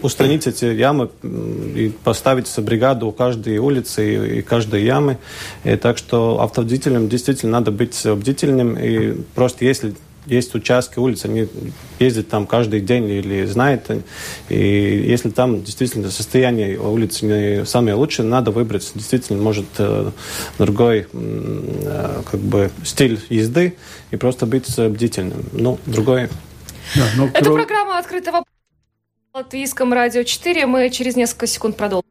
[0.02, 5.18] устранить эти ямы и поставить бригаду у каждой улицы и каждой ямы.
[5.64, 8.78] И так что автоводителям действительно надо быть бдительным.
[8.78, 9.94] И просто если
[10.28, 11.48] есть участки улиц, они
[11.98, 13.90] ездят там каждый день или знают.
[14.48, 20.10] И если там действительно состояние улицы не самое лучшее, надо выбрать действительно, может, э,
[20.58, 23.76] другой э, как бы стиль езды
[24.10, 25.44] и просто быть бдительным.
[25.52, 26.28] Ну, другой...
[26.94, 27.26] Да, но...
[27.26, 28.42] Это программа на
[29.34, 30.66] Латвийском радио 4.
[30.66, 32.08] Мы через несколько секунд продолжим.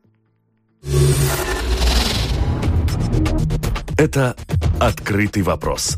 [3.97, 4.35] Это
[4.79, 5.97] «Открытый вопрос»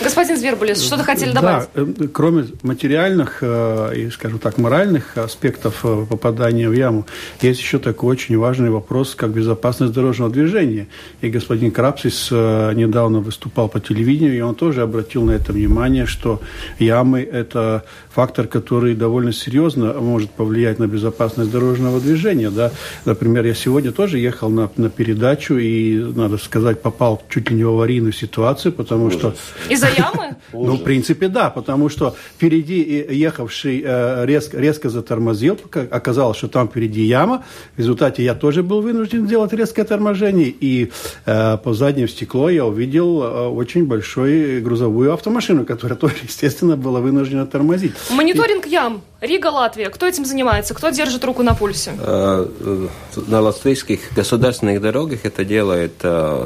[0.00, 1.68] Господин Звербулис, что-то хотели добавить?
[1.74, 7.06] Да, э, кроме материальных э, и, скажем так, моральных аспектов э, попадания в яму,
[7.40, 10.86] есть еще такой очень важный вопрос, как безопасность дорожного движения.
[11.20, 16.40] И господин Крапсис недавно выступал по телевидению, и он тоже обратил на это внимание, что
[16.78, 22.50] ямы– это фактор, который довольно серьезно может повлиять на безопасность дорожного движения.
[22.50, 22.70] Да?
[23.04, 27.64] Например, я сегодня тоже ехал на, на передачу и, надо сказать, попал чуть ли не
[27.64, 29.18] в аварийную ситуацию, потому Ужас.
[29.18, 29.34] что...
[29.68, 30.36] Из-за ямы?
[30.52, 35.58] Ну, в принципе, да, потому что впереди ехавший э, резко, резко затормозил,
[35.90, 37.44] оказалось, что там впереди яма.
[37.76, 40.90] В результате я тоже был вынужден сделать резкое торможение, и
[41.26, 47.00] э, по заднему стеклу я увидел э, очень большую грузовую автомашину, которая тоже, естественно, была
[47.00, 47.92] вынуждена тормозить.
[48.10, 48.70] Мониторинг и...
[48.70, 49.02] ям.
[49.20, 49.90] Рига, Латвия.
[49.90, 50.74] Кто этим занимается?
[50.74, 51.92] Кто держит руку на пульсе?
[51.92, 55.94] На латвийских государственных дорогах это делает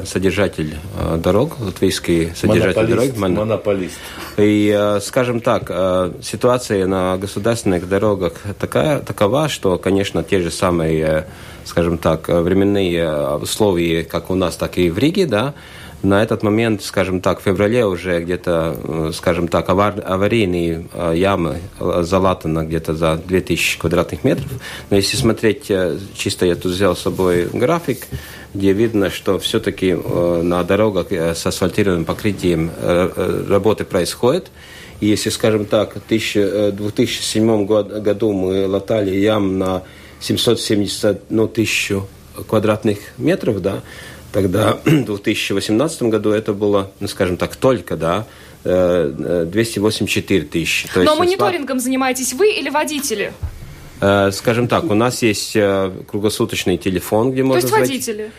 [0.07, 0.75] содержатель
[1.17, 3.99] дорог, латвийский содержатель дорог, монополист.
[4.37, 10.49] И, э, скажем так, э, ситуация на государственных дорогах такая, такова, что, конечно, те же
[10.49, 11.27] самые,
[11.65, 15.53] скажем так, временные условия, как у нас, так и в Риге, да,
[16.03, 21.13] На этот момент, скажем так, в феврале уже где-то, э, скажем так, авар, аварийные э,
[21.15, 24.51] ямы залатано где-то за 2000 квадратных метров.
[24.89, 25.71] Но если смотреть,
[26.13, 28.07] чисто я тут взял с собой график,
[28.53, 32.69] где видно, что все-таки на дорогах с асфальтированным покрытием
[33.49, 34.51] работы происходят.
[34.99, 39.83] И если, скажем так, в 2007 году мы латали ям на
[40.19, 42.07] 770 ну, тысячу
[42.47, 43.81] квадратных метров, да,
[44.33, 48.25] тогда в 2018 году это было, ну, скажем так, только, да,
[48.63, 50.87] 284 тысячи.
[50.93, 53.33] То Но мониторингом занимаетесь вы или водители?
[53.99, 57.61] Э, скажем так, у нас есть э, круглосуточный телефон, где можно...
[57.61, 58.23] То есть водители?
[58.25, 58.29] Э,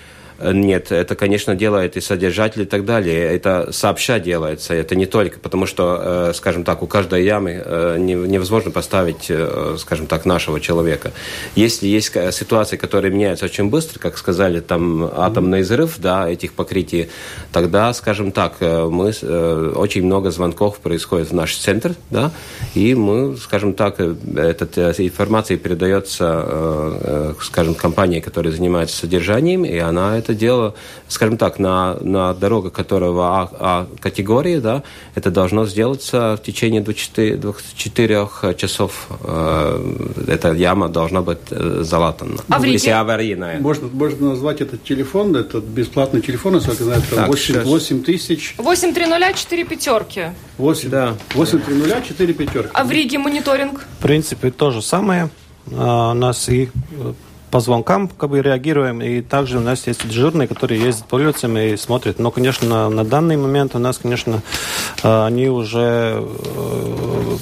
[0.42, 3.34] нет, это, конечно, делает и содержатель и так далее.
[3.34, 7.96] Это сообща делается, это не только, потому что, э, скажем так, у каждой ямы э,
[7.98, 9.30] невозможно поставить,
[9.78, 11.12] скажем так, нашего человека.
[11.54, 17.08] Если есть ситуации, которые меняются очень быстро, как сказали, там атомный взрыв, да, этих покрытий,
[17.52, 19.12] тогда, скажем так, мы
[19.74, 22.30] очень много звонков происходит в наш центр, да,
[22.74, 30.34] и мы, скажем так, эта информация передается, скажем, компании, которая занимается содержанием, и она это
[30.34, 30.74] дело,
[31.08, 34.82] скажем так, на, на дорогах, которого а, а категории, да,
[35.14, 39.08] это должно сделаться в течение 24, 24 часов.
[39.22, 42.40] Э, эта яма должна быть э, залатана.
[42.48, 43.60] А в Если аварийная.
[43.60, 48.54] Можно, можно назвать этот телефон, этот бесплатный телефон, насколько я знаю, это 8, 8 тысяч...
[48.58, 50.22] 830 4 пятерки.
[50.58, 51.14] 8, да.
[51.34, 52.70] 830 4 пятерки.
[52.72, 53.84] А в Риге мониторинг?
[53.98, 55.28] В принципе, то же самое.
[55.72, 56.70] А, у нас и
[57.54, 61.56] по звонкам как бы реагируем, и также у нас есть дежурные, которые ездят по улицам
[61.56, 62.18] и смотрят.
[62.18, 64.42] Но, конечно, на, на данный момент у нас, конечно,
[65.04, 67.36] э, они уже э,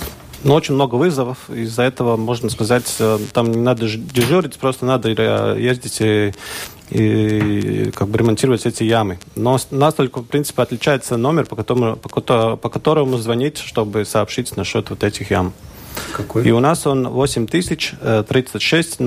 [0.44, 1.48] ну, очень много вызовов.
[1.48, 5.08] Из-за этого, можно сказать, э, там не надо дежурить, просто надо
[5.56, 6.34] ездить и,
[6.90, 9.18] и как бы ремонтировать эти ямы.
[9.34, 14.54] Но нас только, в принципе, отличается номер, по которому, по, по которому звонить, чтобы сообщить
[14.58, 15.54] насчет вот этих ям.
[16.16, 16.46] Какой?
[16.46, 19.00] И у нас он 803600.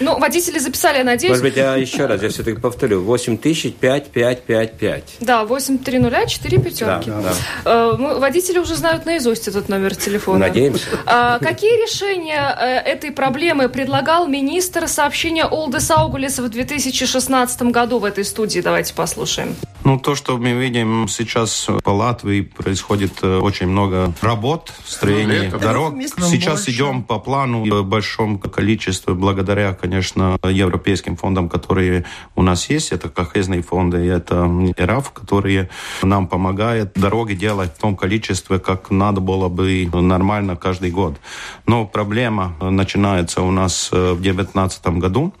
[0.00, 1.30] Ну, водители записали, я надеюсь.
[1.30, 3.04] Может быть, я еще раз, я все-таки повторю.
[3.04, 5.02] 80005555.
[5.20, 7.10] Да, 830 4 пятерки.
[7.10, 7.32] Да, да.
[7.64, 10.38] Э, водители уже знают наизусть этот номер телефона.
[10.38, 10.86] Надеемся.
[11.06, 18.04] А, какие решения э, этой проблемы предлагал министр сообщения Олдес Аугулис в 2016 году в
[18.04, 18.60] этой студии?
[18.60, 19.56] Давайте послушаем.
[19.84, 25.58] Ну, то, что мы видим сейчас по Латвии, происходит э, очень много работ, строения ну,
[25.58, 25.94] дорог.
[26.16, 26.70] Сейчас больше.
[26.70, 32.92] идем по плану большом количестве, благодаря, конечно, европейским фондам, которые у нас есть.
[32.92, 35.68] Это кохезные фонды, это ИРАФ, которые
[36.02, 41.18] нам помогают дороги делать в том количестве, как надо было бы нормально каждый год.
[41.66, 45.34] Но проблема начинается у нас э, в 2019 году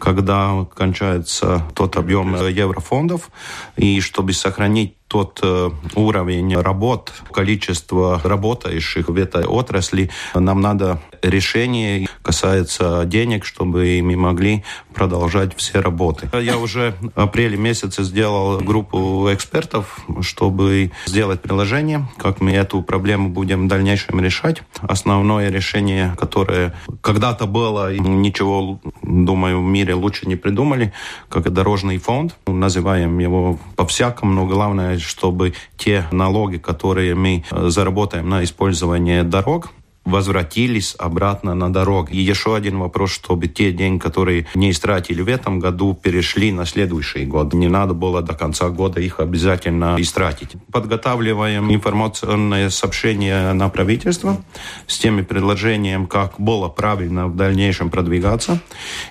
[0.00, 3.30] когда кончается тот объем еврофондов,
[3.76, 12.08] и чтобы сохранить тот э, уровень работ, количество работающих в этой отрасли, нам надо решение
[12.22, 14.62] касается денег, чтобы мы могли
[14.94, 16.30] продолжать все работы.
[16.32, 23.30] Я уже в апреле месяце сделал группу экспертов, чтобы сделать приложение, как мы эту проблему
[23.30, 24.62] будем в дальнейшем решать.
[24.80, 30.92] Основное решение, которое когда-то было, ничего, думаю, в мире лучше не придумали,
[31.28, 32.36] как дорожный фонд.
[32.46, 39.72] Называем его по-всякому, но главное, чтобы те налоги, которые мы э, заработаем на использование дорог,
[40.04, 42.08] возвратились обратно на дорогу.
[42.10, 46.64] И еще один вопрос, чтобы те деньги, которые не истратили в этом году, перешли на
[46.64, 47.52] следующий год.
[47.52, 50.50] Не надо было до конца года их обязательно истратить.
[50.72, 54.38] Подготавливаем информационное сообщение на правительство
[54.86, 58.60] с теми предложениями, как было правильно в дальнейшем продвигаться.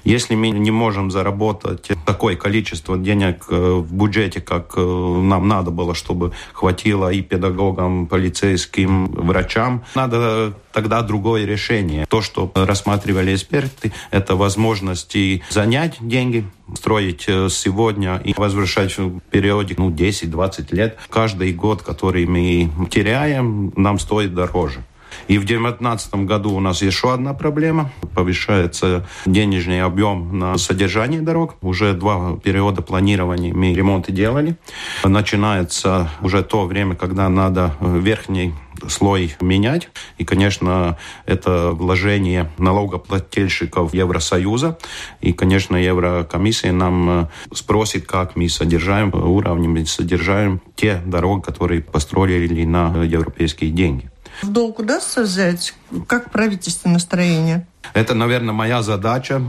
[0.03, 5.71] Если мы не можем заработать такое количество денег э, в бюджете, как э, нам надо
[5.71, 12.05] было, чтобы хватило и педагогам, полицейским, врачам, надо тогда другое решение.
[12.05, 19.75] То, что рассматривали эксперты, это возможности занять деньги, строить э, сегодня и возвращать в периоде
[19.77, 20.97] ну, 10-20 лет.
[21.09, 24.85] Каждый год, который мы теряем, нам стоит дороже.
[25.27, 27.91] И в 2019 году у нас еще одна проблема.
[28.15, 31.55] Повышается денежный объем на содержание дорог.
[31.61, 34.55] Уже два периода планирования мы ремонты делали.
[35.03, 38.53] Начинается уже то время, когда надо верхний
[38.87, 39.89] слой менять.
[40.17, 44.77] И, конечно, это вложение налогоплательщиков Евросоюза.
[45.21, 52.65] И, конечно, Еврокомиссия нам э, спросит, как мы содержаем уровнем, содержаем те дороги, которые построили
[52.65, 54.09] на европейские деньги.
[54.41, 55.73] В долг удастся взять?
[56.07, 57.67] Как правительство настроение?
[57.93, 59.41] Это, наверное, моя задача,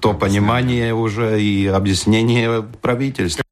[0.00, 3.44] то понимание уже и объяснение правительства.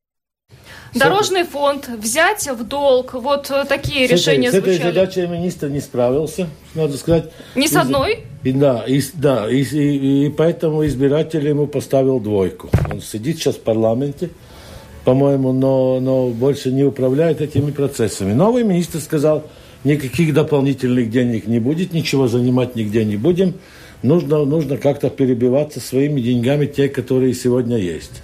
[0.95, 3.15] Дорожный фонд взять в долг.
[3.15, 4.77] Вот такие с решения этой, звучали.
[4.77, 7.31] С этой задачей министр не справился, надо сказать.
[7.55, 8.25] Не с одной?
[8.43, 12.71] И, да, и, да и, и, и поэтому избиратель ему поставил двойку.
[12.91, 14.31] Он сидит сейчас в парламенте,
[15.05, 18.33] по-моему, но, но больше не управляет этими процессами.
[18.33, 19.45] Новый министр сказал,
[19.85, 23.55] никаких дополнительных денег не будет, ничего занимать нигде не будем.
[24.03, 28.23] Нужно, нужно как-то перебиваться своими деньгами, те, которые сегодня есть.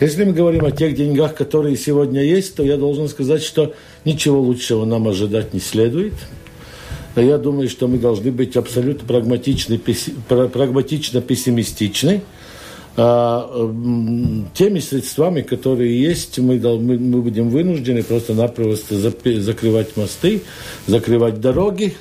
[0.00, 4.40] Если мы говорим о тех деньгах, которые сегодня есть, то я должен сказать, что ничего
[4.40, 6.14] лучшего нам ожидать не следует.
[7.16, 9.78] Но я думаю, что мы должны быть абсолютно прагматичны,
[10.28, 12.22] прагматично пессимистичны.
[12.96, 13.50] А,
[14.54, 18.96] теми средствами, которые есть, мы, мы, мы будем вынуждены просто-напросто
[19.40, 20.42] закрывать мосты,
[20.86, 21.96] закрывать дороги,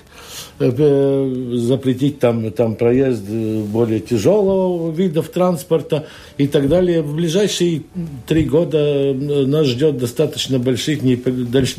[0.59, 6.07] запретить там, там проезд более тяжелого видов транспорта
[6.38, 7.01] и так далее.
[7.01, 7.84] В ближайшие
[8.27, 10.99] три года э, нас ждет достаточно больших,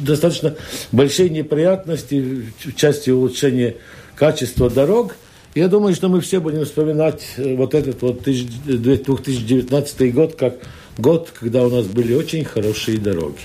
[0.05, 0.55] достаточно
[0.93, 3.77] большие неприятности в части улучшения
[4.17, 5.17] качества дорог.
[5.55, 10.57] Я думаю, что мы все будем вспоминать э, вот этот вот 2019 год как
[10.99, 13.39] год, когда у нас были очень хорошие дороги.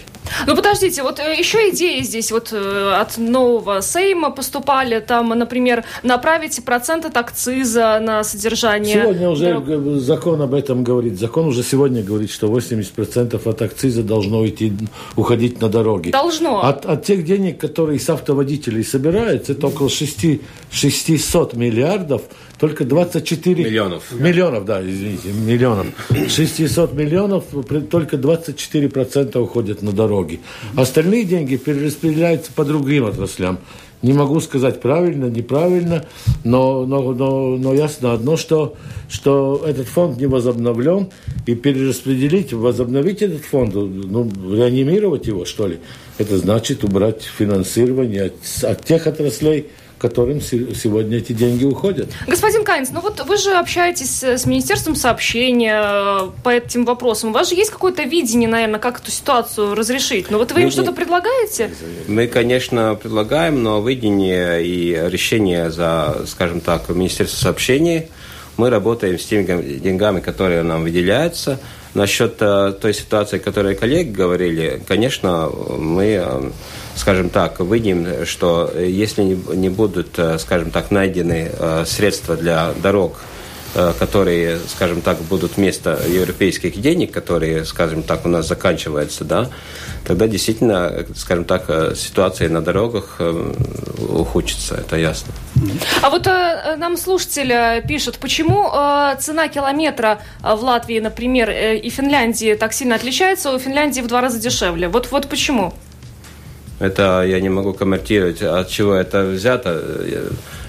[0.48, 5.84] Ну, подождите, вот э, еще идеи здесь вот э, от нового Сейма поступали, там, например,
[6.04, 9.02] направить процент от акциза на содержание...
[9.04, 10.00] Сегодня уже дорог...
[10.00, 11.20] закон об этом говорит.
[11.20, 14.74] Закон уже сегодня говорит, что 80% от акциза должно уйти,
[15.16, 16.12] уходить на дороги.
[16.12, 16.64] Должно.
[16.64, 22.22] От, от тех денег, которые с автоводителей собираются, это около 6, 600 миллиардов,
[22.60, 23.64] только 24...
[23.64, 24.12] Миллионов.
[24.12, 25.88] Миллионов, да, извините, миллионов.
[26.28, 27.46] 600 миллионов,
[27.90, 30.42] только 24% уходят на дороги.
[30.76, 33.60] Остальные деньги перераспределяются по другим отраслям.
[34.02, 36.06] Не могу сказать правильно, неправильно,
[36.46, 38.76] но, но, но, но ясно одно, что,
[39.10, 41.10] что этот фонд не возобновлен,
[41.46, 45.80] и перераспределить, возобновить этот фонд, ну, реанимировать его, что ли,
[46.18, 49.68] это значит убрать финансирование от, от тех отраслей,
[50.00, 52.10] которым сегодня эти деньги уходят.
[52.26, 57.30] Господин Кайнс, ну вот вы же общаетесь с Министерством сообщения э, по этим вопросам.
[57.30, 60.32] У вас же есть какое-то видение, наверное, как эту ситуацию разрешить?
[60.32, 61.70] Но ну вот вы им что-то предлагаете?
[62.08, 68.08] Мы, конечно, предлагаем, но видение и решение за, скажем так, Министерство сообщений.
[68.58, 69.44] Мы работаем с теми
[69.80, 71.60] деньгами, которые нам выделяются.
[71.94, 76.52] Насчет э, той ситуации, о которой коллеги говорили, конечно, мы э,
[77.00, 83.22] скажем так, выйдем, что если не будут, э, скажем так, найдены э, средства для дорог,
[83.74, 89.50] э, которые, скажем так, будут вместо европейских денег, которые, скажем так, у нас заканчиваются, да,
[90.06, 93.22] тогда действительно, скажем так, ситуация на дорогах
[94.10, 95.34] ухудшится, это ясно.
[96.02, 102.56] А вот э, нам слушатель пишет, почему э, цена километра в Латвии, например, и Финляндии
[102.56, 104.90] так сильно отличается, у Финляндии в два раза дешевле?
[104.90, 105.74] Вот, вот почему?
[106.80, 109.82] Это я не могу комментировать, от чего это взято.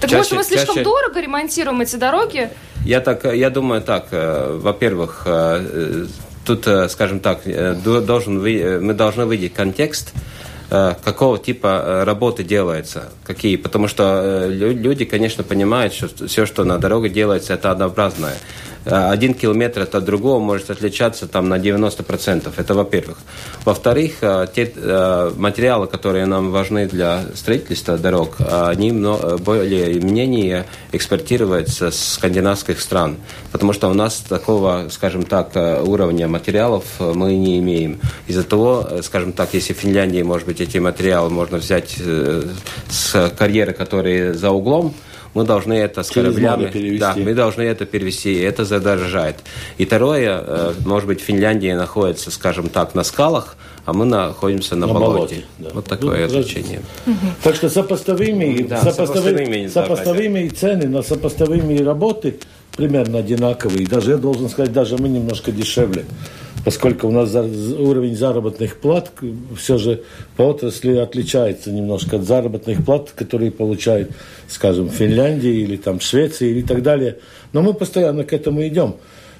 [0.00, 0.84] Так чаще, может, мы слишком чаще...
[0.84, 2.50] дорого ремонтируем эти дороги?
[2.84, 4.06] Я, так, я думаю так.
[4.10, 6.06] Э, во-первых, э,
[6.44, 7.42] тут, э, скажем так,
[7.82, 10.12] должен, мы должны видеть контекст,
[10.68, 13.56] какого типа работы делается, какие.
[13.56, 18.36] Потому что люди, конечно, понимают, что все, что на дороге делается, это однообразное.
[18.84, 22.52] Э, один километр от другого может отличаться там на 90%.
[22.56, 23.18] Это во-первых.
[23.64, 28.90] Во-вторых, э, те э, материалы, которые нам важны для строительства дорог, они
[29.38, 33.16] более и менее экспортируются с скандинавских стран.
[33.52, 38.00] Потому что у нас такого, скажем так, уровня материалов мы не имеем.
[38.26, 41.96] Из-за того, скажем так, если в Финляндии, может быть, эти материалы можно взять
[42.88, 44.94] с карьеры, которые за углом,
[45.34, 46.98] мы должны это с кораблями...
[46.98, 49.36] Да, мы должны это перевести, и это задорожает.
[49.78, 54.86] И второе, э, может быть, Финляндия находится, скажем так, на скалах, а мы находимся на,
[54.86, 55.12] на болоте.
[55.12, 55.70] болоте да.
[55.72, 56.80] Вот такое ну, отличие.
[57.06, 57.16] Угу.
[57.42, 62.38] Так что сопоставимые, да, сопоставимые, сопоставимые цены на сопоставимые работы
[62.76, 63.86] примерно одинаковые.
[63.86, 66.04] Даже я должен сказать, даже мы немножко дешевле
[66.64, 69.10] поскольку у нас уровень заработных плат
[69.56, 70.02] все же
[70.36, 74.10] по отрасли отличается немножко от заработных плат, которые получают,
[74.48, 77.18] скажем, в Финляндии или там в Швеции и так далее.
[77.52, 78.96] Но мы постоянно к этому идем.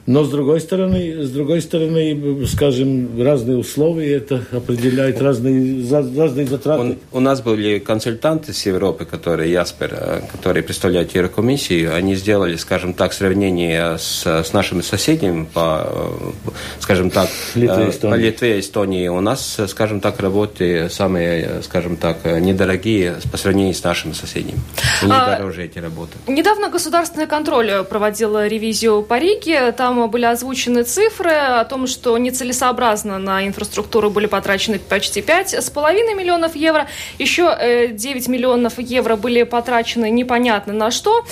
[0.07, 6.99] Но с другой стороны, с другой стороны, скажем, разные условия это определяет разные, разные затраты.
[7.13, 12.57] У, у нас были консультанты с Европы, которые Яспер, э, которые представляют Еврокомиссию, они сделали,
[12.57, 18.15] скажем так, сравнение с, с нашими соседями по, э, скажем так, Литве, э, Эстонии.
[18.15, 19.09] по Литве и Эстонии.
[19.09, 24.61] У нас, скажем так, работы самые, скажем так, недорогие по сравнению с нашими соседями.
[25.03, 26.17] Не а, дороже эти работы.
[26.27, 29.73] Недавно государственный контроль проводил ревизию по Риге.
[29.73, 36.15] Там там были озвучены цифры о том, что нецелесообразно на инфраструктуру были потрачены почти 5,5
[36.15, 36.87] миллионов евро.
[37.19, 41.25] Еще 9 миллионов евро были потрачены непонятно на что.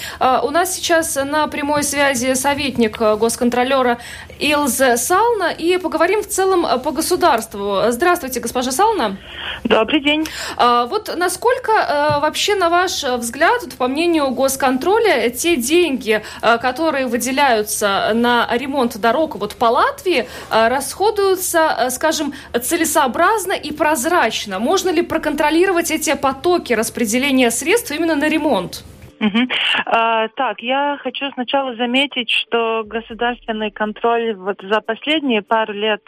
[0.42, 3.98] У нас сейчас на прямой связи советник госконтролера
[4.40, 5.50] Илзе Сална.
[5.50, 7.82] И поговорим в целом по государству.
[7.88, 9.18] Здравствуйте, госпожа Сална.
[9.64, 10.26] Добрый день.
[10.56, 18.98] Вот насколько вообще, на ваш взгляд, по мнению госконтроля, те деньги, которые выделяются на ремонт
[18.98, 24.58] дорог вот по Латвии, расходуются, скажем, целесообразно и прозрачно?
[24.58, 28.84] Можно ли проконтролировать эти потоки распределения средств именно на ремонт?
[29.20, 29.48] Угу.
[29.86, 36.02] А, так, я хочу сначала заметить, что государственный контроль вот за последние пару лет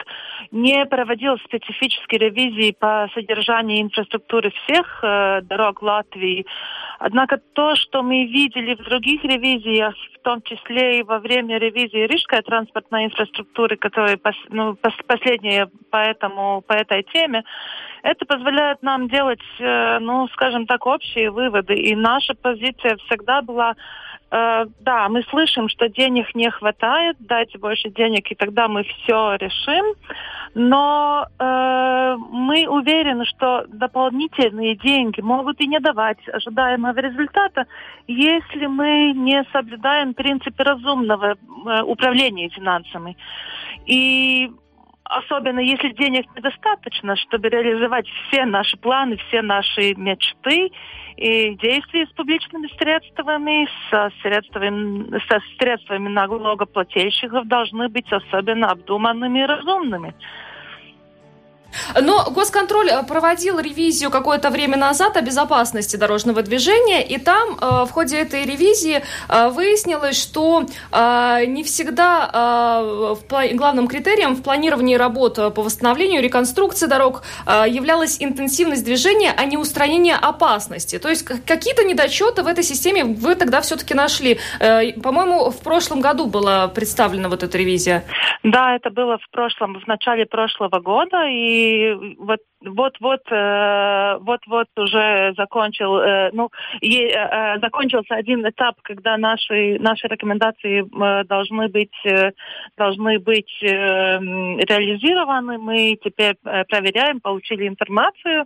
[0.51, 6.45] не проводил специфической ревизии по содержанию инфраструктуры всех э, дорог Латвии.
[6.99, 12.07] Однако то, что мы видели в других ревизиях, в том числе и во время ревизии
[12.07, 17.43] Рижской транспортной инфраструктуры, которая пос, ну, пос, последняя по, этому, по этой теме,
[18.03, 21.75] это позволяет нам делать, э, ну, скажем так, общие выводы.
[21.75, 23.75] И наша позиция всегда была
[24.31, 29.35] Э, да, мы слышим, что денег не хватает, дайте больше денег, и тогда мы все
[29.35, 29.85] решим.
[30.53, 37.65] Но э, мы уверены, что дополнительные деньги могут и не давать ожидаемого результата,
[38.07, 43.17] если мы не соблюдаем принципы разумного э, управления финансами.
[43.85, 44.49] И
[45.11, 50.71] особенно если денег недостаточно, чтобы реализовать все наши планы, все наши мечты
[51.17, 59.45] и действия с публичными средствами, со средствами, со средствами налогоплательщиков должны быть особенно обдуманными и
[59.45, 60.15] разумными.
[61.99, 67.85] Но госконтроль э, проводил ревизию какое-то время назад о безопасности дорожного движения, и там э,
[67.85, 73.15] в ходе этой ревизии э, выяснилось, что не всегда
[73.53, 79.57] главным критерием в планировании работ по восстановлению и реконструкции дорог являлась интенсивность движения, а не
[79.57, 80.99] устранение опасности.
[80.99, 84.39] То есть какие-то недочеты в этой системе вы тогда все-таки нашли.
[84.59, 88.03] По-моему, в прошлом году была представлена вот эта ревизия.
[88.43, 91.60] Да, это было в прошлом, в начале прошлого года, и
[92.19, 96.49] вот вот-вот, э, вот-вот уже закончил, э, ну,
[96.81, 100.85] э, закончился один этап, когда наши наши рекомендации
[101.23, 101.91] должны быть
[102.77, 105.57] должны быть реализованы.
[105.57, 106.35] Мы теперь
[106.69, 108.45] проверяем, получили информацию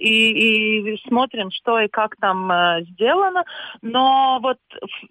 [0.00, 2.52] и, и смотрим, что и как там
[2.90, 3.44] сделано.
[3.82, 4.58] Но вот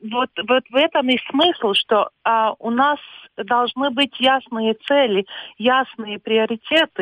[0.01, 2.99] вот вот в этом и смысл, что а, у нас
[3.37, 5.25] должны быть ясные цели,
[5.57, 6.96] ясные приоритеты,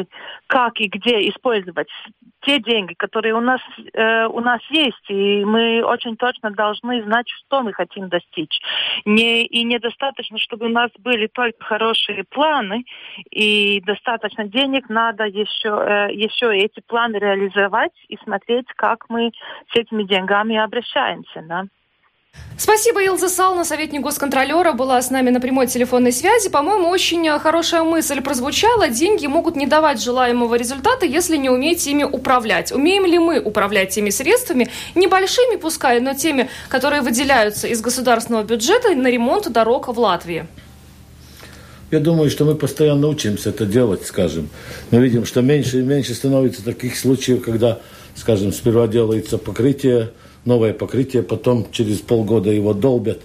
[0.48, 1.88] как и где использовать
[2.42, 3.60] те деньги, которые у нас,
[3.94, 8.60] э, у нас есть, и мы очень точно должны знать, что мы хотим достичь.
[9.04, 12.86] Не, и недостаточно, чтобы у нас были только хорошие планы,
[13.32, 19.32] и достаточно денег, надо еще, э, еще эти планы реализовать и смотреть, как мы
[19.72, 21.44] с этими деньгами обращаемся.
[21.48, 21.66] Да?
[22.58, 26.50] Спасибо, Илза Сална, советник госконтролера, была с нами на прямой телефонной связи.
[26.50, 28.88] По-моему, очень хорошая мысль прозвучала.
[28.88, 32.72] Деньги могут не давать желаемого результата, если не умеете ими управлять.
[32.72, 38.96] Умеем ли мы управлять теми средствами, небольшими пускай, но теми, которые выделяются из государственного бюджета
[38.96, 40.48] на ремонт дорог в Латвии?
[41.92, 44.50] Я думаю, что мы постоянно учимся это делать, скажем.
[44.92, 47.80] Мы видим, что меньше и меньше становится таких случаев, когда,
[48.16, 50.12] скажем, сперва делается покрытие,
[50.46, 53.20] новое покрытие, потом через полгода его долбят,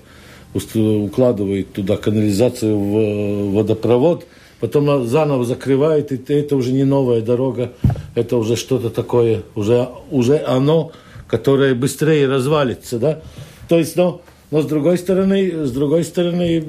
[0.54, 4.26] укладывают туда канализацию в э, водопровод,
[4.58, 7.72] потом заново закрывают, и это уже не новая дорога,
[8.14, 10.92] это уже что-то такое, уже, уже оно,
[11.28, 13.20] которое быстрее развалится, да.
[13.68, 16.64] То есть, но, но с другой стороны, с другой стороны,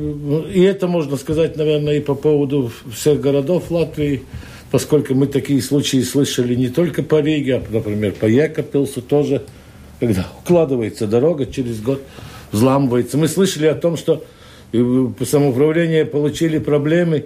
[0.53, 4.21] и это можно сказать, наверное, и по поводу всех городов Латвии,
[4.69, 9.41] поскольку мы такие случаи слышали не только по Риге, а, например, по Екапилсу тоже–
[10.01, 12.01] когда укладывается дорога, через год
[12.51, 13.19] взламывается.
[13.19, 14.23] Мы слышали о том, что
[14.73, 17.25] самоуправление получили проблемы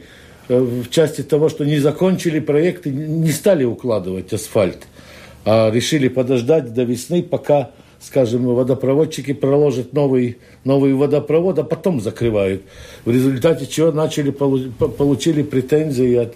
[0.49, 4.88] э, в части того, что не закончили проекты, не стали укладывать асфальт,
[5.45, 7.71] а решили подождать до весны, пока,
[8.01, 12.63] скажем, водопроводчики проложат новый, новый водопровод, а потом закрывают.
[13.05, 16.36] В результате чего начали, получили претензии от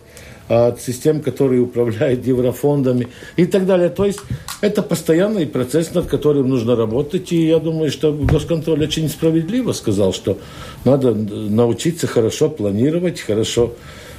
[0.49, 3.89] от систем, которые управляют еврофондами и так далее.
[3.89, 4.19] То есть
[4.61, 7.31] это постоянный процесс, над которым нужно работать.
[7.31, 10.39] И я думаю, что госконтроль очень справедливо сказал, что
[10.85, 13.75] надо научиться хорошо планировать, хорошо,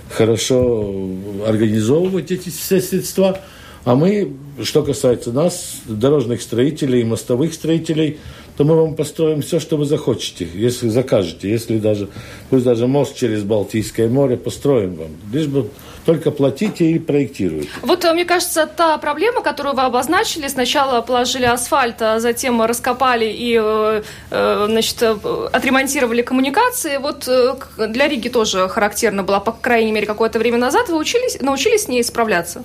[0.08, 1.08] хорошо
[1.46, 3.40] организовывать эти все средства.
[3.84, 8.18] А мы, что касается нас, дорожных строителей, мостовых строителей,
[8.56, 12.08] то мы вам построим все, что вы захочете, если закажете, если даже,
[12.50, 15.08] пусть даже мост через Балтийское море построим вам.
[15.32, 15.70] Лишь бы
[16.04, 17.68] только платите и проектируйте.
[17.82, 23.26] Вот, э, мне кажется, та проблема, которую вы обозначили, сначала положили асфальт, а затем раскопали
[23.26, 27.28] и э, э, значит, отремонтировали коммуникации, вот
[27.76, 30.88] для Риги тоже характерно была, по крайней мере, какое-то время назад.
[30.88, 32.62] Вы учились, научились с ней справляться?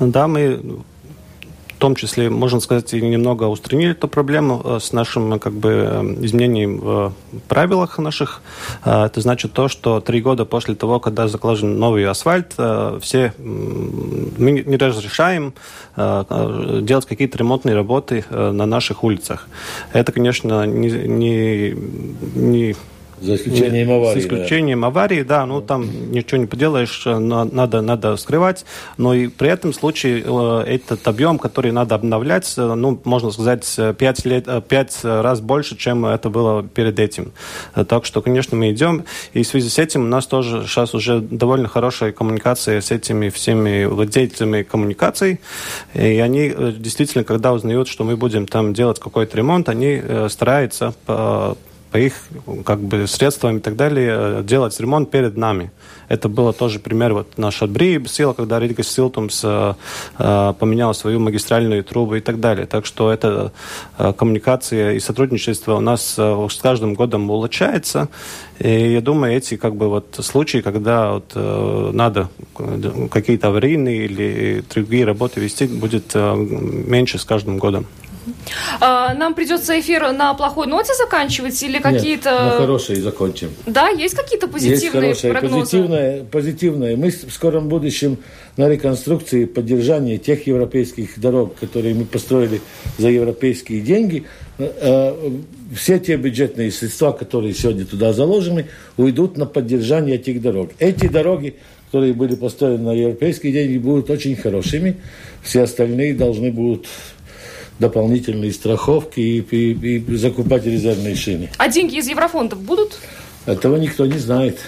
[0.00, 0.60] Да, мы
[1.78, 5.70] в том числе, можно сказать, и немного устранили эту проблему э, с нашим как бы,
[5.70, 7.12] э, изменением в
[7.46, 8.42] правилах наших.
[8.84, 12.54] Э, это значит то, что три года после того, когда заложен новый асфальт,
[13.00, 15.54] все мы не разрешаем
[15.96, 19.46] делать какие-то ремонтные работы на наших улицах.
[19.92, 21.76] Это, конечно, не, не,
[22.34, 22.76] не
[23.20, 24.20] за исключением аварии.
[24.20, 24.86] За исключением да.
[24.88, 28.64] аварии, да, ну там ничего не поделаешь, надо, надо скрывать,
[28.96, 33.78] но и при этом случае э, этот объем, который надо обновлять, э, ну, можно сказать,
[33.98, 37.32] 5, лет, 5 раз больше, чем это было перед этим.
[37.88, 41.20] Так что, конечно, мы идем, и в связи с этим у нас тоже сейчас уже
[41.20, 45.40] довольно хорошая коммуникация с этими всеми владельцами коммуникаций,
[45.94, 50.94] и они э, действительно, когда узнают, что мы будем там делать какой-то ремонт, они стараются
[51.90, 52.14] по их
[52.64, 55.70] как бы, средствам и так далее э, делать ремонт перед нами.
[56.08, 59.74] Это было тоже пример вот наш Брии сила, когда Рига Силтумс э,
[60.18, 62.66] э, поменял свою магистральную трубу и так далее.
[62.66, 63.52] Так что эта
[63.98, 68.08] э, коммуникация и сотрудничество у нас э, с каждым годом улучшается.
[68.58, 72.28] И я думаю, эти как бы вот случаи, когда вот, э, надо
[73.10, 77.86] какие-то аварийные или другие работы вести, будет э, меньше с каждым годом.
[78.80, 82.30] А, нам придется эфир на плохой ноте заканчивать или какие-то...
[82.30, 83.50] На хорошей закончим.
[83.66, 85.60] Да, есть какие-то позитивные есть хорошее, прогнозы?
[85.60, 86.96] Позитивное, позитивное.
[86.96, 88.18] Мы в скором будущем
[88.56, 92.60] на реконструкции поддержания тех европейских дорог, которые мы построили
[92.98, 94.24] за европейские деньги,
[94.58, 95.30] э,
[95.74, 98.66] все те бюджетные средства, которые сегодня туда заложены,
[98.96, 100.70] уйдут на поддержание этих дорог.
[100.78, 101.54] Эти дороги,
[101.86, 104.96] которые были построены на европейские деньги, будут очень хорошими.
[105.42, 106.86] Все остальные должны будут
[107.78, 111.50] дополнительные страховки и, и, и закупать резервные шины.
[111.58, 112.98] А деньги из еврофондов будут?
[113.46, 114.58] Этого никто не знает.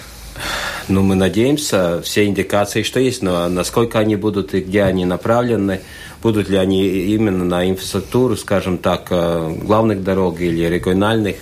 [0.88, 5.80] Ну, мы надеемся, все индикации, что есть, но насколько они будут и где они направлены,
[6.22, 11.36] будут ли они именно на инфраструктуру, скажем так, э, главных дорог или региональных,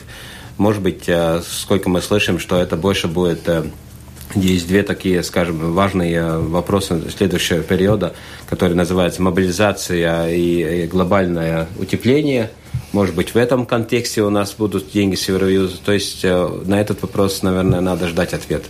[0.56, 3.64] может быть, э, сколько мы слышим, что это больше будет э,
[4.34, 8.14] есть две такие, скажем, важные вопросы следующего периода,
[8.48, 12.50] которые называются мобилизация и глобальное утепление.
[12.92, 15.76] Может быть, в этом контексте у нас будут деньги Евроюза.
[15.84, 18.64] То есть э, на этот вопрос, наверное, надо ждать ответ.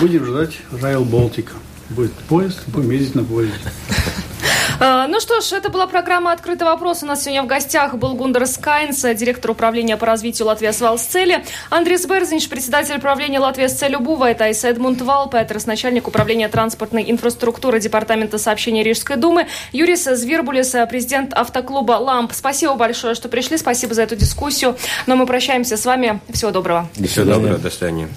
[0.00, 1.48] Будем ждать Rail Baltic.
[1.90, 3.54] Будет поезд, будем ездить на поезде.
[4.80, 7.02] А, ну что ж, это была программа «Открытый вопрос».
[7.02, 11.98] У нас сегодня в гостях был Гундер Скайнс, директор управления по развитию Латвии Свалсцели, Андрей
[11.98, 18.82] Берзинч, председатель управления Латвии Сцелю Бува, это Эдмунд Валпетерс, начальник управления транспортной инфраструктуры Департамента сообщений
[18.82, 22.32] Рижской думы, Юрис Звербулис, президент автоклуба «Ламп».
[22.34, 24.76] Спасибо большое, что пришли, спасибо за эту дискуссию.
[25.06, 26.20] Но мы прощаемся с вами.
[26.32, 26.88] Всего доброго.
[26.94, 28.08] Всего доброго, до свидания.